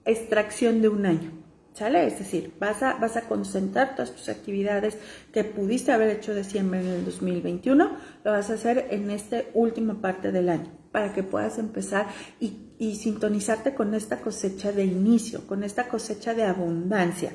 extracción 0.05 0.81
de 0.81 0.89
un 0.89 1.05
año. 1.05 1.40
¿Sale? 1.73 2.05
Es 2.05 2.19
decir, 2.19 2.53
vas 2.59 2.83
a, 2.83 2.95
vas 2.95 3.15
a 3.15 3.21
concentrar 3.21 3.95
todas 3.95 4.11
tus 4.11 4.27
actividades 4.27 4.97
que 5.31 5.45
pudiste 5.45 5.93
haber 5.93 6.09
hecho 6.09 6.33
de 6.33 6.43
siempre 6.43 6.81
en 6.81 6.87
el 6.87 7.05
2021, 7.05 7.97
lo 8.25 8.31
vas 8.31 8.49
a 8.49 8.55
hacer 8.55 8.87
en 8.91 9.09
esta 9.09 9.41
última 9.53 10.01
parte 10.01 10.31
del 10.31 10.49
año 10.49 10.69
para 10.91 11.13
que 11.13 11.23
puedas 11.23 11.57
empezar 11.57 12.07
y, 12.41 12.73
y 12.77 12.95
sintonizarte 12.95 13.73
con 13.73 13.93
esta 13.93 14.19
cosecha 14.19 14.73
de 14.73 14.83
inicio, 14.83 15.47
con 15.47 15.63
esta 15.63 15.87
cosecha 15.87 16.33
de 16.33 16.43
abundancia. 16.43 17.31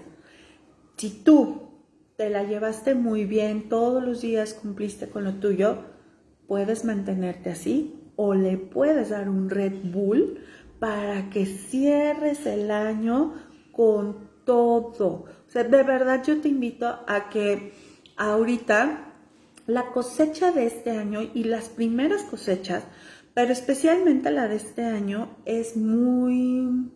Si 0.99 1.11
tú 1.11 1.67
te 2.17 2.29
la 2.29 2.45
llevaste 2.45 2.95
muy 2.95 3.25
bien, 3.25 3.71
todos 3.71 4.03
los 4.03 4.21
días 4.21 4.53
cumpliste 4.53 5.09
con 5.09 5.25
lo 5.25 5.35
tuyo, 5.35 5.79
puedes 6.47 6.85
mantenerte 6.85 7.51
así 7.51 8.13
o 8.17 8.35
le 8.35 8.59
puedes 8.59 9.11
dar 9.11 9.29
un 9.29 9.49
Red 9.49 9.93
Bull 9.93 10.41
para 10.79 11.31
que 11.31 11.47
cierres 11.47 12.45
el 12.47 12.71
año 12.71 13.35
con 13.73 14.26
todo. 14.47 15.25
O 15.47 15.51
sea, 15.51 15.65
de 15.65 15.83
verdad 15.83 16.25
yo 16.25 16.41
te 16.41 16.49
invito 16.49 16.87
a 16.87 17.29
que 17.29 17.75
ahorita 18.17 19.13
la 19.67 19.91
cosecha 19.91 20.53
de 20.53 20.65
este 20.67 20.93
año 20.93 21.21
y 21.35 21.45
las 21.45 21.69
primeras 21.69 22.23
cosechas, 22.23 22.85
pero 23.35 23.53
especialmente 23.53 24.31
la 24.31 24.49
de 24.49 24.57
este 24.57 24.85
año, 24.85 25.37
es 25.45 25.77
muy 25.77 26.91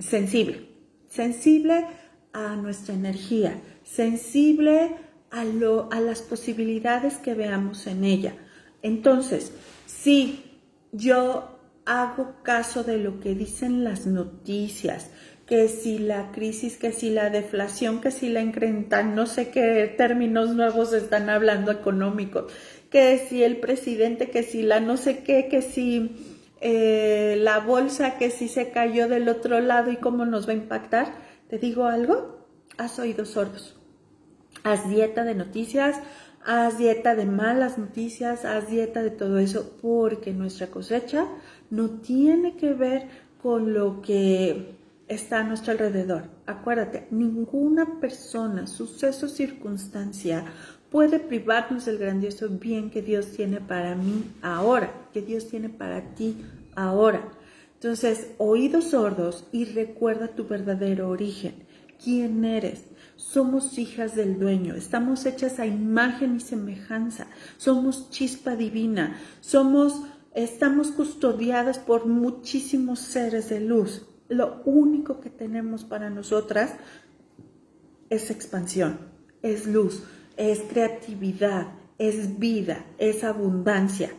sensible. 0.00 0.68
Sensible 1.08 1.86
a 2.32 2.56
nuestra 2.56 2.94
energía, 2.94 3.60
sensible 3.84 4.96
a, 5.30 5.44
lo, 5.44 5.90
a 5.92 6.00
las 6.00 6.22
posibilidades 6.22 7.18
que 7.18 7.34
veamos 7.34 7.86
en 7.86 8.04
ella. 8.04 8.34
Entonces, 8.82 9.52
si 9.86 10.58
yo 10.92 11.58
hago 11.84 12.36
caso 12.42 12.84
de 12.84 12.98
lo 12.98 13.20
que 13.20 13.34
dicen 13.34 13.84
las 13.84 14.06
noticias, 14.06 15.10
que 15.46 15.68
si 15.68 15.98
la 15.98 16.30
crisis, 16.32 16.76
que 16.76 16.92
si 16.92 17.10
la 17.10 17.30
deflación, 17.30 18.00
que 18.00 18.10
si 18.10 18.28
la 18.28 18.40
incrementan, 18.40 19.14
no 19.14 19.26
sé 19.26 19.50
qué 19.50 19.92
términos 19.96 20.54
nuevos 20.54 20.92
están 20.92 21.28
hablando 21.28 21.72
económicos, 21.72 22.52
que 22.90 23.18
si 23.18 23.42
el 23.42 23.58
presidente, 23.58 24.30
que 24.30 24.42
si 24.42 24.62
la 24.62 24.80
no 24.80 24.96
sé 24.96 25.22
qué, 25.24 25.48
que 25.48 25.62
si 25.62 26.16
eh, 26.64 27.36
la 27.40 27.58
bolsa, 27.58 28.18
que 28.18 28.30
si 28.30 28.46
se 28.46 28.70
cayó 28.70 29.08
del 29.08 29.28
otro 29.28 29.60
lado 29.60 29.90
y 29.90 29.96
cómo 29.96 30.24
nos 30.26 30.46
va 30.46 30.52
a 30.52 30.56
impactar. 30.56 31.12
¿Te 31.48 31.58
digo 31.58 31.86
algo? 31.86 32.46
Has 32.78 33.00
oído 33.00 33.24
sordos. 33.24 33.76
Haz 34.62 34.88
dieta 34.88 35.24
de 35.24 35.34
noticias, 35.34 35.96
haz 36.44 36.78
dieta 36.78 37.16
de 37.16 37.26
malas 37.26 37.78
noticias, 37.78 38.44
haz 38.44 38.68
dieta 38.68 39.02
de 39.02 39.10
todo 39.10 39.38
eso, 39.38 39.76
porque 39.82 40.32
nuestra 40.32 40.68
cosecha 40.68 41.26
no 41.72 41.88
tiene 41.88 42.56
que 42.56 42.74
ver 42.74 43.08
con 43.42 43.72
lo 43.72 44.02
que 44.02 44.76
está 45.08 45.40
a 45.40 45.44
nuestro 45.44 45.72
alrededor. 45.72 46.24
Acuérdate, 46.46 47.08
ninguna 47.10 47.98
persona, 47.98 48.66
suceso, 48.66 49.26
circunstancia 49.26 50.44
puede 50.90 51.18
privarnos 51.18 51.86
del 51.86 51.96
grandioso 51.96 52.50
bien 52.50 52.90
que 52.90 53.00
Dios 53.00 53.32
tiene 53.32 53.58
para 53.62 53.94
mí 53.94 54.24
ahora, 54.42 54.92
que 55.14 55.22
Dios 55.22 55.48
tiene 55.48 55.70
para 55.70 56.14
ti 56.14 56.36
ahora. 56.74 57.32
Entonces, 57.74 58.32
oídos 58.36 58.90
sordos 58.90 59.46
y 59.50 59.64
recuerda 59.64 60.28
tu 60.28 60.46
verdadero 60.46 61.08
origen. 61.08 61.54
¿Quién 62.04 62.44
eres? 62.44 62.84
Somos 63.16 63.78
hijas 63.78 64.14
del 64.14 64.38
dueño, 64.38 64.74
estamos 64.74 65.24
hechas 65.24 65.58
a 65.58 65.66
imagen 65.66 66.36
y 66.36 66.40
semejanza, 66.40 67.28
somos 67.56 68.10
chispa 68.10 68.56
divina, 68.56 69.16
somos, 69.40 70.02
estamos 70.34 70.90
custodiadas 70.90 71.78
por 71.78 72.06
muchísimos 72.06 73.00
seres 73.00 73.48
de 73.48 73.60
luz. 73.60 74.06
Lo 74.28 74.62
único 74.64 75.20
que 75.20 75.30
tenemos 75.30 75.84
para 75.84 76.10
nosotras 76.10 76.74
es 78.08 78.30
expansión, 78.30 78.98
es 79.42 79.66
luz, 79.66 80.02
es 80.36 80.60
creatividad, 80.60 81.68
es 81.98 82.38
vida, 82.38 82.84
es 82.98 83.24
abundancia. 83.24 84.10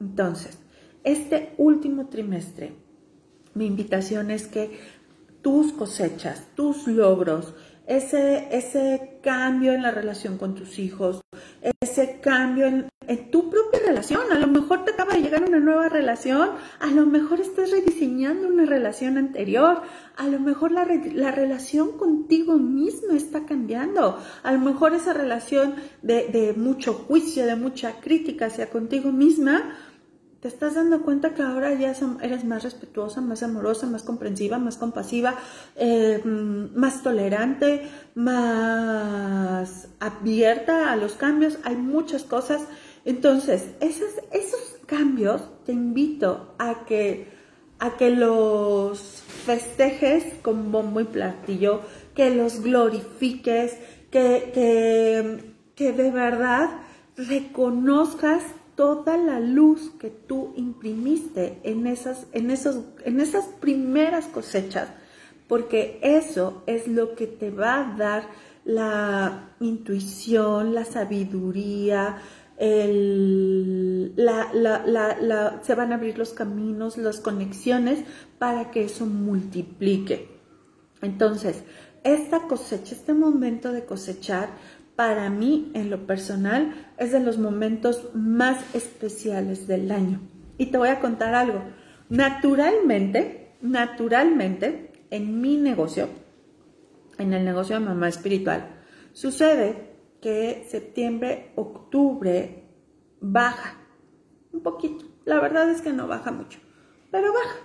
Entonces, 0.00 0.58
este 1.04 1.54
último 1.58 2.08
trimestre, 2.08 2.72
mi 3.54 3.66
invitación 3.66 4.30
es 4.30 4.46
que 4.46 4.78
tus 5.42 5.72
cosechas, 5.72 6.48
tus 6.54 6.86
logros, 6.86 7.54
ese, 7.86 8.48
ese 8.50 9.18
cambio 9.22 9.72
en 9.72 9.82
la 9.82 9.90
relación 9.90 10.38
con 10.38 10.54
tus 10.54 10.78
hijos, 10.78 11.20
ese 11.80 12.20
cambio 12.20 12.66
en, 12.66 12.88
tu 13.30 13.50
propia 13.50 13.80
relación. 13.86 14.20
A 14.32 14.38
lo 14.38 14.48
mejor 14.48 14.84
te 14.84 14.90
acaba 14.90 15.14
de 15.14 15.22
llegar 15.22 15.44
una 15.44 15.60
nueva 15.60 15.88
relación, 15.88 16.50
a 16.80 16.86
lo 16.88 17.06
mejor 17.06 17.40
estás 17.40 17.70
rediseñando 17.70 18.48
una 18.48 18.66
relación 18.66 19.16
anterior, 19.16 19.82
a 20.16 20.26
lo 20.26 20.40
mejor 20.40 20.72
la, 20.72 20.84
la 21.14 21.30
relación 21.30 21.96
contigo 21.96 22.54
mismo 22.58 23.12
está 23.12 23.46
cambiando, 23.46 24.18
a 24.42 24.52
lo 24.52 24.58
mejor 24.58 24.92
esa 24.92 25.12
relación 25.12 25.76
de, 26.02 26.26
de 26.28 26.54
mucho 26.54 26.94
juicio, 26.94 27.46
de 27.46 27.54
mucha 27.54 28.00
crítica 28.00 28.46
hacia 28.46 28.70
contigo 28.70 29.12
misma, 29.12 29.76
te 30.46 30.52
estás 30.52 30.76
dando 30.76 31.02
cuenta 31.02 31.34
que 31.34 31.42
ahora 31.42 31.74
ya 31.74 31.92
eres 32.22 32.44
más 32.44 32.62
respetuosa, 32.62 33.20
más 33.20 33.42
amorosa, 33.42 33.88
más 33.88 34.04
comprensiva, 34.04 34.60
más 34.60 34.76
compasiva, 34.76 35.34
eh, 35.74 36.22
más 36.24 37.02
tolerante, 37.02 37.90
más 38.14 39.88
abierta 39.98 40.92
a 40.92 40.96
los 40.96 41.14
cambios. 41.14 41.58
Hay 41.64 41.74
muchas 41.74 42.22
cosas. 42.22 42.62
Entonces, 43.04 43.70
esos, 43.80 44.10
esos 44.30 44.60
cambios 44.86 45.42
te 45.64 45.72
invito 45.72 46.54
a 46.60 46.84
que, 46.84 47.26
a 47.80 47.96
que 47.96 48.10
los 48.10 49.00
festejes 49.46 50.32
con 50.42 50.70
bombo 50.70 51.00
y 51.00 51.06
platillo, 51.06 51.80
que 52.14 52.30
los 52.30 52.62
glorifiques, 52.62 53.76
que, 54.12 54.52
que, 54.54 55.54
que 55.74 55.90
de 55.92 56.12
verdad 56.12 56.70
reconozcas 57.16 58.44
toda 58.76 59.16
la 59.16 59.40
luz 59.40 59.90
que 59.98 60.10
tú 60.10 60.52
imprimiste 60.56 61.58
en 61.64 61.86
esas, 61.86 62.26
en 62.32 62.50
en 62.50 63.20
esas 63.20 63.46
primeras 63.60 64.26
cosechas, 64.26 64.88
porque 65.48 65.98
eso 66.02 66.62
es 66.66 66.86
lo 66.86 67.14
que 67.14 67.26
te 67.26 67.50
va 67.50 67.80
a 67.80 67.96
dar 67.96 68.28
la 68.64 69.54
intuición, 69.60 70.74
la 70.74 70.84
sabiduría, 70.84 72.18
el, 72.58 74.14
la, 74.16 75.60
se 75.62 75.74
van 75.74 75.92
a 75.92 75.96
abrir 75.96 76.18
los 76.18 76.32
caminos, 76.32 76.96
las 76.96 77.20
conexiones 77.20 78.04
para 78.38 78.70
que 78.70 78.84
eso 78.84 79.06
multiplique. 79.06 80.28
Entonces, 81.02 81.62
esta 82.02 82.42
cosecha, 82.42 82.94
este 82.94 83.14
momento 83.14 83.72
de 83.72 83.84
cosechar, 83.84 84.50
para 84.96 85.28
mí 85.28 85.70
en 85.74 85.90
lo 85.90 86.06
personal 86.06 86.74
es 86.96 87.12
de 87.12 87.20
los 87.20 87.38
momentos 87.38 88.08
más 88.14 88.74
especiales 88.74 89.66
del 89.66 89.92
año. 89.92 90.20
Y 90.56 90.66
te 90.66 90.78
voy 90.78 90.88
a 90.88 91.00
contar 91.00 91.34
algo. 91.34 91.62
Naturalmente, 92.08 93.52
naturalmente, 93.60 94.92
en 95.10 95.40
mi 95.40 95.58
negocio, 95.58 96.08
en 97.18 97.34
el 97.34 97.44
negocio 97.44 97.78
de 97.78 97.84
mamá 97.84 98.08
espiritual, 98.08 98.80
sucede 99.12 99.94
que 100.22 100.66
septiembre, 100.68 101.52
octubre 101.56 102.64
baja 103.20 103.76
un 104.52 104.60
poquito. 104.62 105.04
La 105.26 105.40
verdad 105.40 105.68
es 105.70 105.82
que 105.82 105.92
no 105.92 106.08
baja 106.08 106.32
mucho, 106.32 106.58
pero 107.10 107.32
baja. 107.32 107.56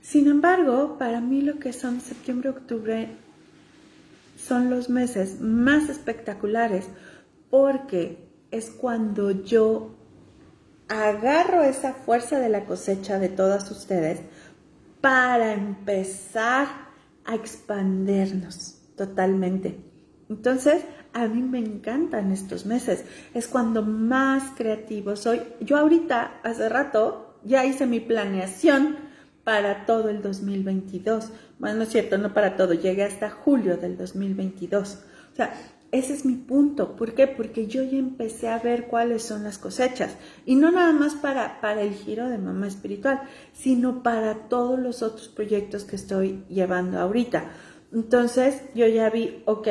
Sin 0.00 0.28
embargo, 0.28 0.96
para 0.98 1.20
mí 1.20 1.40
lo 1.40 1.58
que 1.58 1.72
son 1.72 2.00
septiembre, 2.00 2.50
octubre 2.50 3.23
son 4.46 4.70
los 4.70 4.90
meses 4.90 5.40
más 5.40 5.88
espectaculares 5.88 6.86
porque 7.50 8.28
es 8.50 8.70
cuando 8.70 9.30
yo 9.30 9.94
agarro 10.88 11.62
esa 11.62 11.94
fuerza 11.94 12.38
de 12.38 12.48
la 12.48 12.66
cosecha 12.66 13.18
de 13.18 13.28
todas 13.28 13.70
ustedes 13.70 14.20
para 15.00 15.54
empezar 15.54 16.68
a 17.24 17.34
expandernos 17.34 18.80
totalmente. 18.96 19.80
Entonces, 20.28 20.84
a 21.12 21.26
mí 21.26 21.42
me 21.42 21.58
encantan 21.58 22.32
estos 22.32 22.66
meses. 22.66 23.04
Es 23.34 23.48
cuando 23.48 23.82
más 23.82 24.52
creativo 24.56 25.16
soy. 25.16 25.42
Yo 25.60 25.78
ahorita, 25.78 26.40
hace 26.42 26.68
rato, 26.68 27.38
ya 27.44 27.64
hice 27.64 27.86
mi 27.86 28.00
planeación 28.00 28.96
para 29.44 29.86
todo 29.86 30.08
el 30.08 30.22
2022. 30.22 31.30
Bueno, 31.58 31.76
no 31.76 31.82
es 31.84 31.90
cierto, 31.90 32.18
no 32.18 32.32
para 32.34 32.56
todo, 32.56 32.74
llegué 32.74 33.04
hasta 33.04 33.30
julio 33.30 33.76
del 33.76 33.96
2022. 33.96 34.98
O 35.32 35.36
sea, 35.36 35.54
ese 35.92 36.12
es 36.12 36.24
mi 36.24 36.34
punto. 36.34 36.96
¿Por 36.96 37.14
qué? 37.14 37.28
Porque 37.28 37.68
yo 37.68 37.84
ya 37.84 37.98
empecé 37.98 38.48
a 38.48 38.58
ver 38.58 38.86
cuáles 38.86 39.22
son 39.22 39.44
las 39.44 39.58
cosechas. 39.58 40.16
Y 40.44 40.56
no 40.56 40.72
nada 40.72 40.92
más 40.92 41.14
para, 41.14 41.60
para 41.60 41.82
el 41.82 41.92
giro 41.92 42.28
de 42.28 42.38
mamá 42.38 42.66
espiritual, 42.66 43.22
sino 43.52 44.02
para 44.02 44.48
todos 44.48 44.78
los 44.78 45.02
otros 45.02 45.28
proyectos 45.28 45.84
que 45.84 45.96
estoy 45.96 46.42
llevando 46.48 46.98
ahorita. 46.98 47.44
Entonces, 47.92 48.62
yo 48.74 48.88
ya 48.88 49.08
vi, 49.08 49.42
ok, 49.44 49.68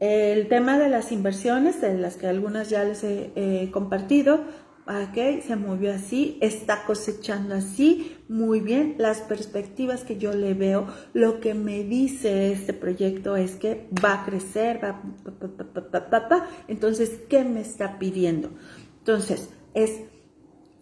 el 0.00 0.48
tema 0.48 0.78
de 0.78 0.90
las 0.90 1.12
inversiones, 1.12 1.80
de 1.80 1.96
las 1.96 2.16
que 2.16 2.26
algunas 2.26 2.68
ya 2.68 2.84
les 2.84 3.02
he 3.02 3.70
compartido, 3.72 4.44
ok, 4.86 5.42
se 5.46 5.56
movió 5.56 5.94
así, 5.94 6.36
está 6.42 6.84
cosechando 6.84 7.54
así, 7.54 8.16
muy 8.28 8.60
bien. 8.60 8.96
Las 8.98 9.20
perspectivas 9.20 10.04
que 10.04 10.18
yo 10.18 10.32
le 10.32 10.54
veo, 10.54 10.86
lo 11.14 11.40
que 11.40 11.54
me 11.54 11.84
dice 11.84 12.52
este 12.52 12.74
proyecto 12.74 13.36
es 13.36 13.52
que 13.56 13.88
va 14.04 14.22
a 14.22 14.24
crecer, 14.26 14.80
va, 14.84 16.28
pa, 16.28 16.48
entonces, 16.68 17.20
¿qué 17.28 17.44
me 17.44 17.62
está 17.62 17.98
pidiendo? 17.98 18.50
Entonces, 18.98 19.48
es 19.72 20.00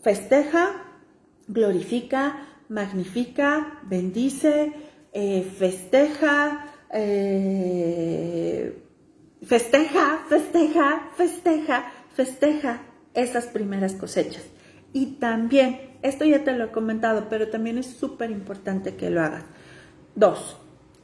festeja, 0.03 0.85
glorifica, 1.47 2.49
magnifica, 2.69 3.81
bendice, 3.85 4.73
eh, 5.13 5.49
festeja, 5.59 6.67
eh, 6.93 8.83
festeja, 9.45 10.25
festeja, 10.29 11.11
festeja, 11.17 11.93
festeja 12.15 12.92
esas 13.15 13.47
primeras 13.47 13.95
cosechas. 13.95 14.45
Y 14.93 15.17
también, 15.17 15.81
esto 16.03 16.25
ya 16.25 16.45
te 16.45 16.53
lo 16.53 16.65
he 16.65 16.71
comentado, 16.71 17.29
pero 17.29 17.49
también 17.49 17.79
es 17.79 17.87
súper 17.87 18.31
importante 18.31 18.95
que 18.95 19.11
lo 19.11 19.23
hagas. 19.23 19.45
Dos, 20.15 20.59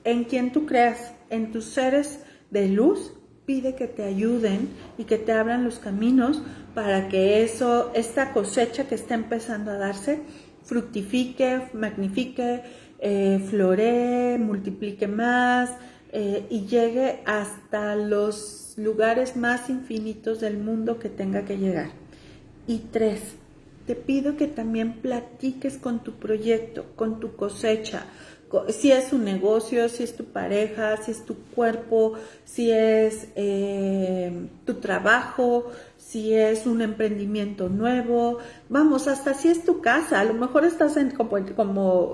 en 0.05 0.25
quien 0.25 0.53
tú 0.53 0.67
creas, 0.67 1.12
en 1.31 1.53
tus 1.53 1.65
seres 1.65 2.21
de 2.50 2.69
luz, 2.69 3.12
pide 3.47 3.75
que 3.75 3.87
te 3.87 4.05
ayuden 4.05 4.69
y 4.99 5.05
que 5.05 5.17
te 5.17 5.33
abran 5.33 5.65
los 5.65 5.79
caminos 5.79 6.43
para 6.75 7.09
que 7.09 7.43
eso, 7.43 7.91
esta 7.95 8.33
cosecha 8.35 8.87
que 8.87 8.95
está 8.95 9.14
empezando 9.14 9.71
a 9.71 9.79
darse, 9.79 10.21
fructifique, 10.64 11.71
magnifique, 11.73 12.62
eh, 12.99 13.42
floree, 13.49 14.37
multiplique 14.38 15.09
más, 15.09 15.71
eh, 16.12 16.47
y 16.51 16.66
llegue 16.66 17.21
hasta 17.27 17.94
los 17.97 18.75
lugares 18.77 19.37
más 19.37 19.68
infinitos 19.68 20.40
del 20.40 20.59
mundo 20.59 20.99
que 20.99 21.09
tenga 21.09 21.44
que 21.44 21.59
llegar. 21.59 21.90
Y 22.66 22.79
tres, 22.90 23.21
te 23.87 23.94
pido 23.94 24.37
que 24.37 24.47
también 24.47 25.01
platiques 25.01 25.79
con 25.79 26.01
tu 26.01 26.12
proyecto, 26.12 26.87
con 26.97 27.21
tu 27.21 27.37
cosecha, 27.37 28.07
si 28.68 28.92
es 28.92 29.12
un 29.12 29.25
negocio, 29.25 29.88
si 29.88 30.03
es 30.03 30.16
tu 30.16 30.25
pareja, 30.25 30.97
si 30.97 31.11
es 31.11 31.25
tu 31.25 31.37
cuerpo, 31.55 32.14
si 32.44 32.71
es 32.71 33.29
eh, 33.37 34.49
tu 34.64 34.75
trabajo, 34.75 35.71
si 35.99 36.35
es 36.35 36.66
un 36.66 36.81
emprendimiento 36.81 37.68
nuevo, 37.68 38.38
vamos, 38.71 39.07
hasta 39.07 39.35
si 39.35 39.49
es 39.49 39.64
tu 39.64 39.83
casa, 39.83 40.21
a 40.21 40.25
lo 40.25 40.35
mejor 40.35 40.64
estás 40.64 40.97
en, 40.97 41.11
como, 41.11 41.37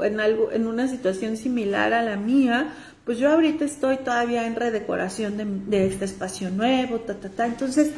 en, 0.02 0.20
algo, 0.20 0.50
en 0.50 0.66
una 0.66 0.88
situación 0.88 1.36
similar 1.36 1.92
a 1.92 2.02
la 2.02 2.16
mía, 2.16 2.74
pues 3.04 3.18
yo 3.18 3.30
ahorita 3.30 3.64
estoy 3.64 3.98
todavía 3.98 4.46
en 4.46 4.56
redecoración 4.56 5.66
de, 5.68 5.86
este 5.86 6.06
espacio 6.06 6.50
nuevo, 6.50 7.00
ta, 7.00 7.14
ta, 7.14 7.28
ta. 7.28 7.46
Entonces, 7.46 7.92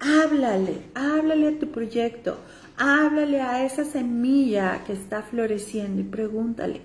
háblale, 0.00 0.78
háblale 0.94 1.48
a 1.48 1.58
tu 1.58 1.70
proyecto, 1.70 2.38
háblale 2.76 3.40
a 3.40 3.64
esa 3.64 3.84
semilla 3.84 4.82
que 4.84 4.94
está 4.94 5.22
floreciendo 5.22 6.00
y 6.00 6.04
pregúntale, 6.04 6.80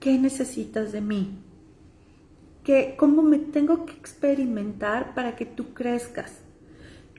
¿qué 0.00 0.18
necesitas 0.18 0.92
de 0.92 1.00
mí? 1.00 1.38
¿Qué, 2.62 2.94
¿Cómo 2.98 3.22
me 3.22 3.38
tengo 3.38 3.86
que 3.86 3.94
experimentar 3.94 5.14
para 5.14 5.34
que 5.34 5.46
tú 5.46 5.72
crezcas? 5.72 6.32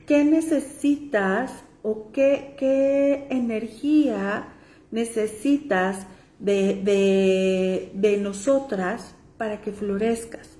¿Qué 0.06 0.22
necesitas 0.24 1.52
o 1.82 2.12
qué, 2.12 2.54
qué 2.56 3.26
energía 3.30 4.48
necesitas 4.92 6.06
de, 6.38 6.80
de, 6.84 7.90
de 7.94 8.16
nosotras 8.18 9.16
para 9.40 9.62
que 9.62 9.72
florezcas. 9.72 10.58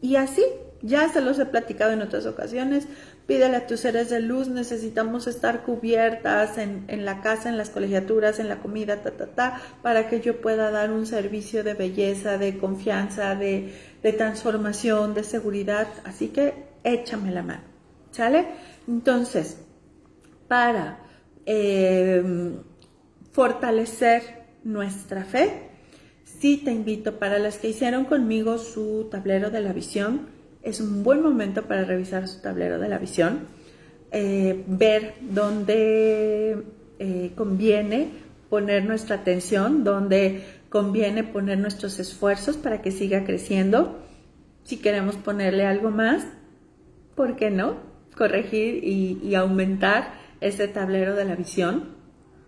Y 0.00 0.14
así, 0.14 0.44
ya 0.82 1.08
se 1.08 1.20
los 1.20 1.40
he 1.40 1.46
platicado 1.46 1.90
en 1.90 2.00
otras 2.00 2.26
ocasiones, 2.26 2.86
pídele 3.26 3.56
a 3.56 3.66
tus 3.66 3.80
seres 3.80 4.08
de 4.08 4.20
luz, 4.20 4.46
necesitamos 4.46 5.26
estar 5.26 5.64
cubiertas 5.64 6.58
en, 6.58 7.04
la 7.04 7.22
casa, 7.22 7.48
en 7.48 7.58
las 7.58 7.70
colegiaturas, 7.70 8.38
en 8.38 8.48
la 8.48 8.60
comida, 8.60 9.02
ta, 9.02 9.10
ta, 9.10 9.26
ta, 9.26 9.60
para 9.82 10.08
que 10.08 10.20
yo 10.20 10.40
pueda 10.40 10.70
dar 10.70 10.92
un 10.92 11.06
servicio 11.06 11.64
de 11.64 11.74
belleza, 11.74 12.38
de 12.38 12.56
confianza, 12.58 13.34
de, 13.34 13.74
transformación, 14.16 15.12
de 15.14 15.24
seguridad. 15.24 15.88
Así 16.04 16.28
que 16.28 16.54
échame 16.84 17.32
la 17.32 17.42
mano, 17.42 17.64
¿sale? 18.12 18.46
Entonces, 18.86 19.56
para 20.46 21.00
eh, 21.46 22.52
fortalecer 23.32 24.22
nuestra 24.62 25.24
fe, 25.24 25.71
Sí 26.42 26.56
te 26.56 26.72
invito 26.72 27.20
para 27.20 27.38
las 27.38 27.58
que 27.58 27.68
hicieron 27.68 28.04
conmigo 28.04 28.58
su 28.58 29.06
tablero 29.08 29.50
de 29.50 29.60
la 29.60 29.72
visión. 29.72 30.22
Es 30.64 30.80
un 30.80 31.04
buen 31.04 31.22
momento 31.22 31.68
para 31.68 31.84
revisar 31.84 32.26
su 32.26 32.42
tablero 32.42 32.80
de 32.80 32.88
la 32.88 32.98
visión, 32.98 33.46
eh, 34.10 34.64
ver 34.66 35.14
dónde 35.20 36.64
eh, 36.98 37.30
conviene 37.36 38.08
poner 38.50 38.84
nuestra 38.84 39.14
atención, 39.14 39.84
dónde 39.84 40.42
conviene 40.68 41.22
poner 41.22 41.58
nuestros 41.58 42.00
esfuerzos 42.00 42.56
para 42.56 42.82
que 42.82 42.90
siga 42.90 43.22
creciendo. 43.22 44.00
Si 44.64 44.78
queremos 44.78 45.14
ponerle 45.14 45.64
algo 45.64 45.92
más, 45.92 46.26
¿por 47.14 47.36
qué 47.36 47.52
no? 47.52 47.76
Corregir 48.16 48.82
y 48.82 49.32
aumentar 49.36 50.14
ese 50.40 50.66
tablero 50.66 51.14
de 51.14 51.24
la 51.24 51.36
visión 51.36 52.01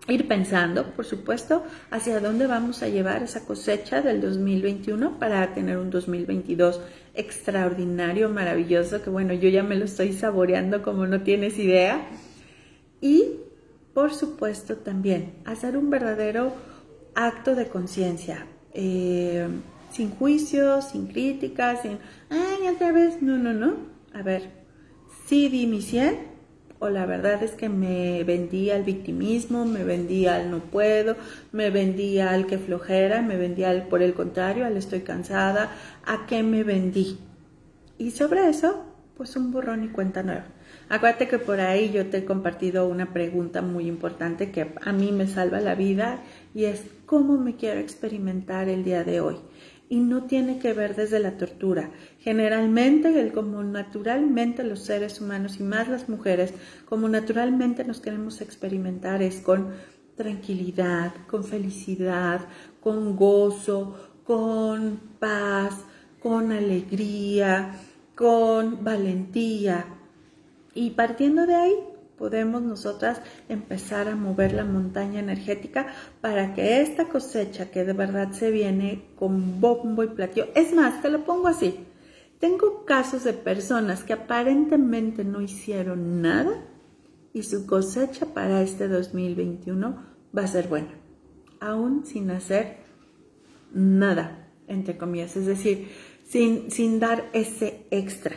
ir 0.09 0.29
pensando, 0.29 0.93
por 0.93 1.05
supuesto, 1.05 1.65
hacia 1.91 2.21
dónde 2.21 2.47
vamos 2.47 2.83
a 2.83 2.89
llevar 2.89 3.23
esa 3.23 3.45
cosecha 3.45 4.03
del 4.03 4.21
2021 4.21 5.19
para 5.19 5.55
tener 5.55 5.79
un 5.79 5.91
2022 5.91 6.81
extraordinario, 7.15 8.29
maravilloso, 8.29 9.03
que 9.03 9.11
bueno, 9.11 9.33
yo 9.33 9.49
ya 9.49 9.63
me 9.63 9.77
lo 9.77 9.87
estoy 9.87 10.13
saboreando 10.13 10.83
como 10.83 11.07
no 11.07 11.23
tienes 11.23 11.59
idea. 11.59 12.07
Y, 13.01 13.41
por 13.95 14.13
supuesto, 14.13 14.77
también 14.77 15.35
hacer 15.45 15.77
un 15.77 15.89
verdadero 15.89 16.53
acto 17.15 17.55
de 17.55 17.69
conciencia, 17.69 18.47
eh, 18.75 19.49
sin 19.91 20.11
juicios, 20.11 20.91
sin 20.91 21.07
críticas, 21.07 21.83
sin, 21.83 21.99
ay, 22.29 22.69
otra 22.75 22.93
vez, 22.93 23.23
no, 23.23 23.39
no, 23.39 23.53
no. 23.55 23.77
A 24.13 24.23
ver, 24.23 24.51
sí 25.27 25.49
di 25.49 25.67
mi 25.67 25.81
100, 25.81 26.34
o 26.79 26.89
la 26.89 27.07
verdad 27.07 27.43
es 27.43 27.53
que 27.53 27.69
me 27.69 28.23
vendí 28.25 28.71
al 28.71 28.83
victimismo, 28.83 29.65
me 29.65 29.85
vendí 29.85 30.27
al 30.27 30.51
no 30.51 30.59
puedo, 30.59 31.17
me 31.53 31.71
vendí 31.71 32.19
al 32.21 32.47
que 32.47 32.59
flojera, 32.59 33.23
me 33.23 33.37
vendí 33.37 33.65
al 33.65 33.87
por 33.89 34.03
el 34.03 34.15
contrario, 34.15 34.67
al 34.67 34.77
estoy 34.77 35.01
cansada, 35.01 35.71
a 36.05 36.27
qué 36.27 36.43
me 36.43 36.63
vendí. 36.63 37.19
Y 37.97 38.11
sobre 38.11 38.49
eso, 38.49 38.85
pues 39.17 39.37
un 39.37 39.53
borrón 39.53 39.85
y 39.85 39.89
cuenta 39.89 40.23
nueva. 40.23 40.47
Acuérdate 40.89 41.29
que 41.29 41.39
por 41.39 41.61
ahí 41.61 41.91
yo 41.93 42.07
te 42.07 42.19
he 42.19 42.25
compartido 42.25 42.87
una 42.87 43.13
pregunta 43.13 43.63
muy 43.63 43.87
importante 43.87 44.51
que 44.51 44.75
a 44.83 44.93
mí 44.93 45.13
me 45.13 45.27
salva 45.27 45.61
la 45.61 45.75
vida 45.75 46.21
y 46.55 46.65
es 46.65 46.83
cómo 47.07 47.39
me 47.39 47.57
quiero 47.57 47.81
experimentar 47.81 48.69
el 48.69 48.85
día 48.85 49.05
de 49.05 49.21
hoy. 49.21 49.37
Y 49.89 50.01
no 50.01 50.25
tiene 50.25 50.59
que 50.59 50.73
ver 50.73 50.97
desde 50.97 51.21
la 51.21 51.37
tortura. 51.37 51.91
Generalmente, 52.19 53.21
el, 53.21 53.33
como 53.33 53.63
naturalmente 53.63 54.65
los 54.65 54.81
seres 54.81 55.21
humanos 55.21 55.61
y 55.61 55.63
más 55.63 55.89
las 55.89 56.09
mujeres, 56.09 56.55
como 56.87 57.09
naturalmente 57.09 57.85
nos 57.85 58.01
queremos 58.01 58.41
experimentar 58.41 59.23
es 59.23 59.41
con 59.41 59.73
tranquilidad, 60.17 61.13
con 61.29 61.45
felicidad, 61.45 62.41
con 62.81 63.17
gozo, 63.17 63.95
con 64.25 65.01
paz, 65.19 65.85
con 66.21 66.53
alegría, 66.53 67.79
con 68.15 68.83
valentía. 68.85 69.87
Y 70.75 70.91
partiendo 70.91 71.47
de 71.47 71.55
ahí, 71.55 71.75
podemos 72.25 72.63
nosotras 72.63 73.21
empezar 73.51 74.09
a 74.09 74.17
mover 74.17 74.55
la 74.55 74.65
montaña 74.65 75.21
energética 75.21 75.89
para 76.23 76.55
que 76.55 76.81
esta 76.81 77.05
cosecha 77.05 77.71
que 77.71 77.85
de 77.85 77.93
verdad 77.93 78.33
se 78.33 78.51
viene 78.51 79.11
con 79.15 79.61
bombo 79.61 80.03
y 80.03 80.07
platillo, 80.07 80.47
es 80.55 80.73
más, 80.73 81.03
te 81.03 81.11
lo 81.11 81.27
pongo 81.27 81.49
así, 81.49 81.81
tengo 82.41 82.87
casos 82.87 83.25
de 83.25 83.35
personas 83.35 84.05
que 84.05 84.15
aparentemente 84.15 85.23
no 85.23 85.43
hicieron 85.43 86.23
nada 86.23 86.65
y 87.35 87.43
su 87.43 87.67
cosecha 87.67 88.25
para 88.33 88.63
este 88.63 88.89
2021 88.89 90.03
va 90.35 90.43
a 90.45 90.47
ser 90.47 90.69
buena, 90.69 90.95
aún 91.61 92.07
sin 92.07 92.31
hacer 92.31 92.79
nada, 93.71 94.49
entre 94.67 94.97
comillas, 94.97 95.37
es 95.37 95.45
decir, 95.45 95.91
sin, 96.25 96.71
sin 96.71 97.01
dar 97.01 97.29
ese 97.35 97.87
extra. 97.91 98.35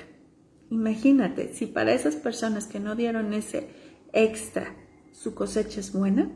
Imagínate, 0.70 1.54
si 1.54 1.66
para 1.66 1.94
esas 1.94 2.16
personas 2.16 2.68
que 2.68 2.80
no 2.80 2.96
dieron 2.96 3.34
ese 3.34 3.70
extra, 4.14 4.76
su 5.12 5.34
cosecha 5.34 5.80
es 5.80 5.94
buena, 5.94 6.30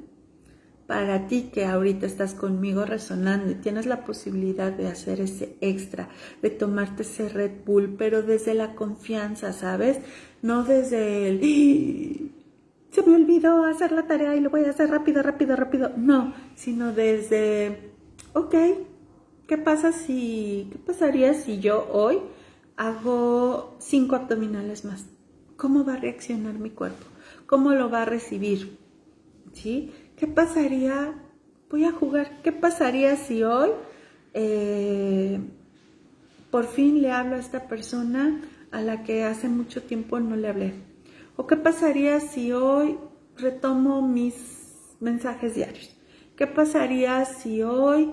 para 0.88 1.28
ti 1.28 1.52
que 1.54 1.66
ahorita 1.66 2.06
estás 2.06 2.34
conmigo 2.34 2.84
resonando 2.86 3.52
y 3.52 3.56
tienes 3.56 3.86
la 3.86 4.04
posibilidad 4.04 4.72
de 4.72 4.88
hacer 4.88 5.22
ese 5.22 5.56
extra, 5.62 6.10
de 6.42 6.50
tomarte 6.50 7.04
ese 7.04 7.30
Red 7.30 7.64
Bull, 7.66 7.96
pero 7.98 8.24
desde 8.24 8.54
la 8.54 8.76
confianza, 8.76 9.54
¿sabes? 9.54 10.00
No 10.42 10.64
desde 10.64 11.30
el... 11.30 11.40
¡Ah! 11.42 12.38
Se 12.92 13.04
me 13.04 13.16
olvidó 13.16 13.64
hacer 13.64 13.94
la 13.94 14.06
tarea 14.06 14.36
y 14.36 14.42
lo 14.42 14.50
voy 14.50 14.66
a 14.66 14.72
hacer 14.72 14.90
rápido, 14.90 15.24
rápido, 15.24 15.56
rápido. 15.56 15.92
No, 15.96 16.34
sino 16.56 16.92
desde, 16.92 17.94
ok, 18.34 18.56
¿qué 19.48 19.58
pasa 19.58 19.94
si, 19.94 20.68
qué 20.74 20.78
pasaría 20.78 21.34
si 21.34 21.60
yo 21.60 21.88
hoy 21.90 22.20
hago 22.78 23.76
cinco 23.80 24.16
abdominales 24.16 24.86
más. 24.86 25.06
¿Cómo 25.58 25.86
va 25.86 25.94
a 25.94 25.98
reaccionar 25.98 26.56
mi 26.56 26.72
cuerpo? 26.72 27.06
¿Cómo 27.46 27.72
lo 27.74 27.90
va 27.90 28.04
a 28.04 28.06
recibir? 28.06 28.78
¿Sí? 29.54 29.92
¿Qué 30.16 30.28
pasaría? 30.28 31.14
Voy 31.70 31.86
a 31.86 31.92
jugar. 31.92 32.42
¿Qué 32.42 32.52
pasaría 32.52 33.16
si 33.16 33.44
hoy 33.44 33.70
eh, 34.34 35.40
por 36.50 36.66
fin 36.66 37.02
le 37.02 37.12
hablo 37.12 37.36
a 37.36 37.40
esta 37.40 37.68
persona 37.68 38.42
a 38.72 38.82
la 38.82 39.04
que 39.04 39.24
hace 39.24 39.50
mucho 39.50 39.84
tiempo 39.84 40.20
no 40.20 40.36
le 40.36 40.48
hablé? 40.48 40.74
¿O 41.38 41.48
qué 41.48 41.58
pasaría 41.58 42.20
si 42.20 42.52
hoy 42.52 42.98
retomo 43.38 44.02
mis 44.02 44.96
mensajes 45.00 45.56
diarios? 45.56 45.96
¿Qué 46.36 46.48
pasaría 46.48 47.26
si 47.26 47.62
hoy 47.62 48.12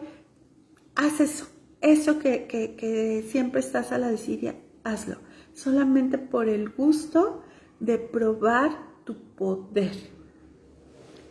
haces 0.95 1.35
eso? 1.35 1.58
Eso 1.81 2.19
que, 2.19 3.25
siempre 3.29 3.61
estás 3.61 3.93
a 3.93 3.99
la 3.99 4.11
desidia, 4.11 4.57
hazlo. 4.85 5.17
Solamente 5.53 6.19
por 6.19 6.49
el 6.49 6.71
gusto 6.71 7.43
de 7.81 7.99
probar 7.99 8.71
tu 9.05 9.17
poder, 9.37 9.93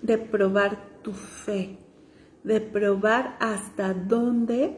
de 0.02 0.18
probar 0.18 1.02
tu 1.02 1.14
fe, 1.14 1.78
de 2.44 2.62
probar 2.62 3.38
hasta 3.40 3.94
dónde 3.94 4.78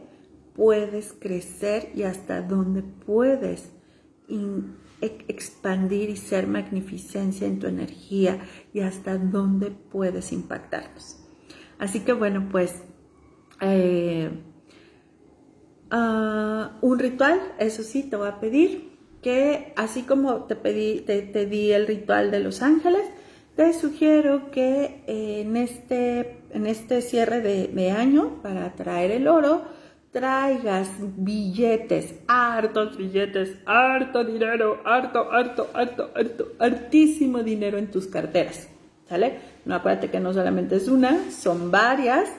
puedes 0.56 1.14
crecer 1.14 1.92
y 1.96 2.04
hasta 2.04 2.42
dónde 2.42 2.84
puedes 2.84 3.72
expandir 5.02 6.10
y 6.10 6.18
ser 6.18 6.48
magnificencia 6.48 7.48
en 7.48 7.60
tu 7.60 7.68
energía 7.68 8.40
y 8.74 8.82
hasta 8.82 9.18
dónde 9.18 9.72
puedes 9.72 10.32
impactarnos. 10.32 11.18
Así 11.80 12.02
que 12.02 12.14
bueno, 12.14 12.50
pues 12.52 12.84
eh, 13.62 14.30
Ah, 15.92 16.72
un 16.82 17.00
ritual, 17.00 17.40
eso 17.58 17.84
sí, 17.84 18.04
te 18.04 18.16
voy 18.16 18.28
a 18.28 18.40
pedir 18.40 18.90
que 19.22 19.74
así 19.76 20.04
como 20.04 20.46
te, 20.46 20.56
pedí, 20.56 21.02
te, 21.02 21.46
di 21.46 21.72
el 21.72 21.88
ritual 21.88 22.32
de 22.32 22.40
los 22.40 22.62
ángeles, 22.62 23.02
te 23.56 23.74
sugiero 23.74 24.52
que 24.52 25.04
en, 25.08 25.58
este, 25.58 26.42
en 26.52 26.68
este 26.68 27.02
cierre 27.02 27.42
de, 27.42 27.92
año, 27.92 28.42
para 28.42 28.74
traer 28.74 29.12
el 29.12 29.28
oro, 29.28 29.64
traigas 30.12 30.90
billetes, 31.00 32.16
hartos 32.28 32.98
billetes, 32.98 33.58
harto 33.66 34.24
dinero, 34.24 34.82
harto, 34.86 35.32
harto, 35.32 35.70
harto, 35.74 36.12
harto, 36.16 36.48
hartísimo 36.60 37.44
dinero 37.44 37.78
en 37.78 37.92
tus 37.92 38.08
carteras, 38.08 38.70
¿sale? 39.08 39.40
No 39.66 39.76
acuérdate 39.76 40.10
que 40.10 40.20
no 40.20 40.34
solamente 40.34 40.78
es 40.78 40.88
una, 40.88 41.30
son 41.32 41.70
varias. 41.70 42.30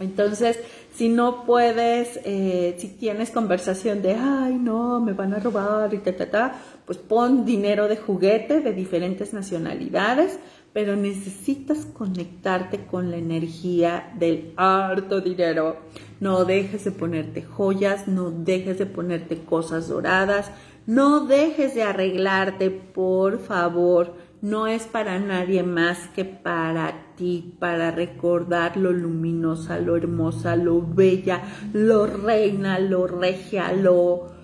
Entonces, 0.00 0.58
si 0.96 1.08
no 1.08 1.44
puedes, 1.44 2.18
eh, 2.24 2.74
si 2.78 2.88
tienes 2.88 3.30
conversación 3.30 4.02
de, 4.02 4.14
ay, 4.14 4.54
no, 4.54 5.00
me 5.00 5.12
van 5.12 5.34
a 5.34 5.38
robar 5.38 5.94
y 5.94 5.98
ta, 5.98 6.16
ta, 6.16 6.30
ta, 6.30 6.54
pues 6.84 6.98
pon 6.98 7.44
dinero 7.44 7.86
de 7.86 7.96
juguete 7.96 8.60
de 8.60 8.72
diferentes 8.72 9.32
nacionalidades, 9.32 10.40
pero 10.72 10.96
necesitas 10.96 11.86
conectarte 11.86 12.86
con 12.86 13.12
la 13.12 13.18
energía 13.18 14.12
del 14.18 14.52
harto 14.56 15.20
dinero. 15.20 15.76
No 16.18 16.44
dejes 16.44 16.84
de 16.84 16.90
ponerte 16.90 17.42
joyas, 17.42 18.08
no 18.08 18.32
dejes 18.32 18.78
de 18.78 18.86
ponerte 18.86 19.44
cosas 19.44 19.88
doradas, 19.88 20.50
no 20.86 21.26
dejes 21.26 21.76
de 21.76 21.84
arreglarte, 21.84 22.70
por 22.70 23.38
favor 23.38 24.23
no 24.44 24.66
es 24.66 24.82
para 24.82 25.18
nadie 25.18 25.62
más 25.62 26.08
que 26.08 26.26
para 26.26 27.14
ti, 27.16 27.56
para 27.58 27.90
recordar 27.90 28.76
lo 28.76 28.92
luminosa, 28.92 29.78
lo 29.78 29.96
hermosa, 29.96 30.54
lo 30.54 30.82
bella, 30.82 31.40
lo 31.72 32.04
reina, 32.06 32.78
lo 32.78 33.06
regia, 33.06 33.72
lo 33.72 34.34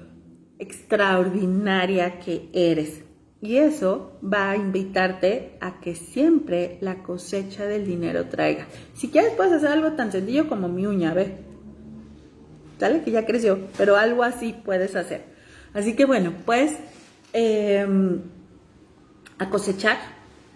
extraordinaria 0.59 2.19
que 2.19 2.49
eres. 2.55 3.03
Y 3.43 3.57
eso 3.57 4.19
va 4.25 4.53
a 4.53 4.57
invitarte 4.57 5.59
a 5.61 5.81
que 5.81 5.95
siempre 5.95 6.79
la 6.81 7.03
cosecha 7.03 7.67
del 7.67 7.85
dinero 7.85 8.25
traiga. 8.25 8.69
Si 8.95 9.11
quieres 9.11 9.35
puedes 9.35 9.53
hacer 9.53 9.69
algo 9.69 9.93
tan 9.93 10.11
sencillo 10.13 10.49
como 10.49 10.69
mi 10.69 10.87
uña, 10.87 11.13
ve. 11.13 11.37
¿Sale? 12.79 13.03
Que 13.03 13.11
ya 13.11 13.27
creció, 13.27 13.59
pero 13.77 13.99
algo 13.99 14.23
así 14.23 14.57
puedes 14.65 14.97
hacer. 14.97 15.25
Así 15.75 15.95
que 15.95 16.07
bueno, 16.07 16.33
pues... 16.47 16.75
Em, 17.35 18.39
a 19.40 19.48
cosechar, 19.48 19.96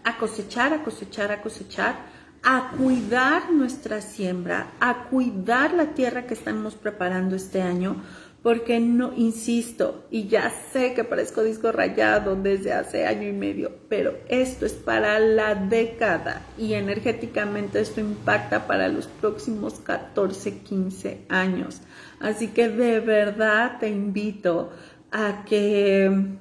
a 0.05 0.18
cosechar, 0.18 0.75
a 0.75 0.85
cosechar, 0.85 1.33
a 1.33 1.40
cosechar, 1.40 1.97
a 2.42 2.73
cuidar 2.77 3.51
nuestra 3.51 4.03
siembra, 4.03 4.73
a 4.79 5.05
cuidar 5.05 5.73
la 5.73 5.94
tierra 5.94 6.27
que 6.27 6.35
estamos 6.35 6.75
preparando 6.75 7.35
este 7.35 7.62
año, 7.62 8.03
porque 8.42 8.81
no, 8.81 9.14
insisto, 9.16 10.05
y 10.11 10.29
ya 10.29 10.51
sé 10.51 10.92
que 10.92 11.03
parezco 11.03 11.42
disco 11.42 11.73
rayado 11.73 12.37
desde 12.37 12.75
hace 12.75 13.07
año 13.07 13.27
y 13.27 13.33
medio, 13.33 13.73
pero 13.88 14.18
esto 14.29 14.66
es 14.66 14.75
para 14.75 15.18
la 15.18 15.55
década 15.55 16.42
y 16.59 16.75
energéticamente 16.75 17.81
esto 17.81 18.03
impacta 18.03 18.66
para 18.66 18.88
los 18.88 19.07
próximos 19.07 19.81
14, 19.81 20.59
15 20.59 21.25
años. 21.31 21.81
Así 22.20 22.49
que 22.49 22.68
de 22.68 23.01
verdad 23.01 23.79
te 23.81 23.88
invito 23.88 24.73
a 25.11 25.47
que 25.47 26.37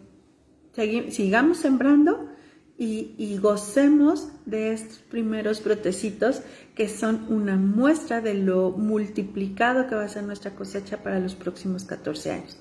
sigamos 1.10 1.60
sembrando 1.60 2.33
y, 2.78 3.38
gocemos 3.38 4.30
de 4.46 4.74
estos 4.74 4.98
primeros 4.98 5.64
brotecitos 5.64 6.42
que 6.76 6.90
son 6.90 7.26
una 7.30 7.56
muestra 7.56 8.22
de 8.22 8.34
lo 8.34 8.72
multiplicado 8.72 9.88
que 9.88 9.96
va 9.96 10.04
a 10.04 10.10
ser 10.10 10.24
nuestra 10.24 10.56
cosecha 10.56 11.04
para 11.04 11.20
los 11.20 11.36
próximos 11.36 11.84
14 11.84 12.32
años. 12.32 12.58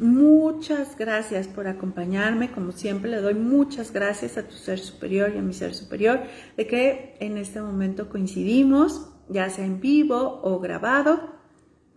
Muchas 0.00 0.96
gracias 0.96 1.48
por 1.48 1.66
acompañarme, 1.66 2.52
como 2.52 2.72
siempre 2.72 3.10
le 3.10 3.20
doy 3.20 3.34
muchas 3.34 3.92
gracias 3.92 4.36
a 4.36 4.46
tu 4.46 4.54
ser 4.54 4.78
superior 4.78 5.32
y 5.34 5.38
a 5.38 5.42
mi 5.42 5.54
ser 5.54 5.74
superior 5.74 6.20
de 6.56 6.66
que 6.66 7.16
en 7.18 7.36
este 7.36 7.60
momento 7.60 8.08
coincidimos, 8.08 9.10
ya 9.28 9.50
sea 9.50 9.64
en 9.64 9.80
vivo 9.80 10.40
o 10.42 10.60
grabado, 10.60 11.37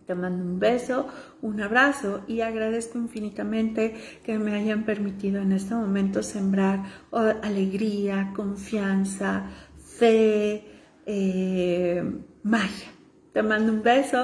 Te 0.06 0.14
mando 0.14 0.42
un 0.44 0.58
beso, 0.58 1.06
un 1.42 1.60
abrazo 1.60 2.22
y 2.26 2.40
agradezco 2.40 2.98
infinitamente 2.98 3.94
que 4.24 4.38
me 4.38 4.54
hayan 4.54 4.84
permitido 4.84 5.40
en 5.40 5.52
este 5.52 5.74
momento 5.74 6.22
sembrar 6.22 6.82
alegría, 7.42 8.32
confianza, 8.34 9.46
fe, 9.78 10.64
eh, 11.06 12.02
magia. 12.42 12.88
Te 13.32 13.42
mando 13.42 13.72
un 13.72 13.82
beso 13.82 14.18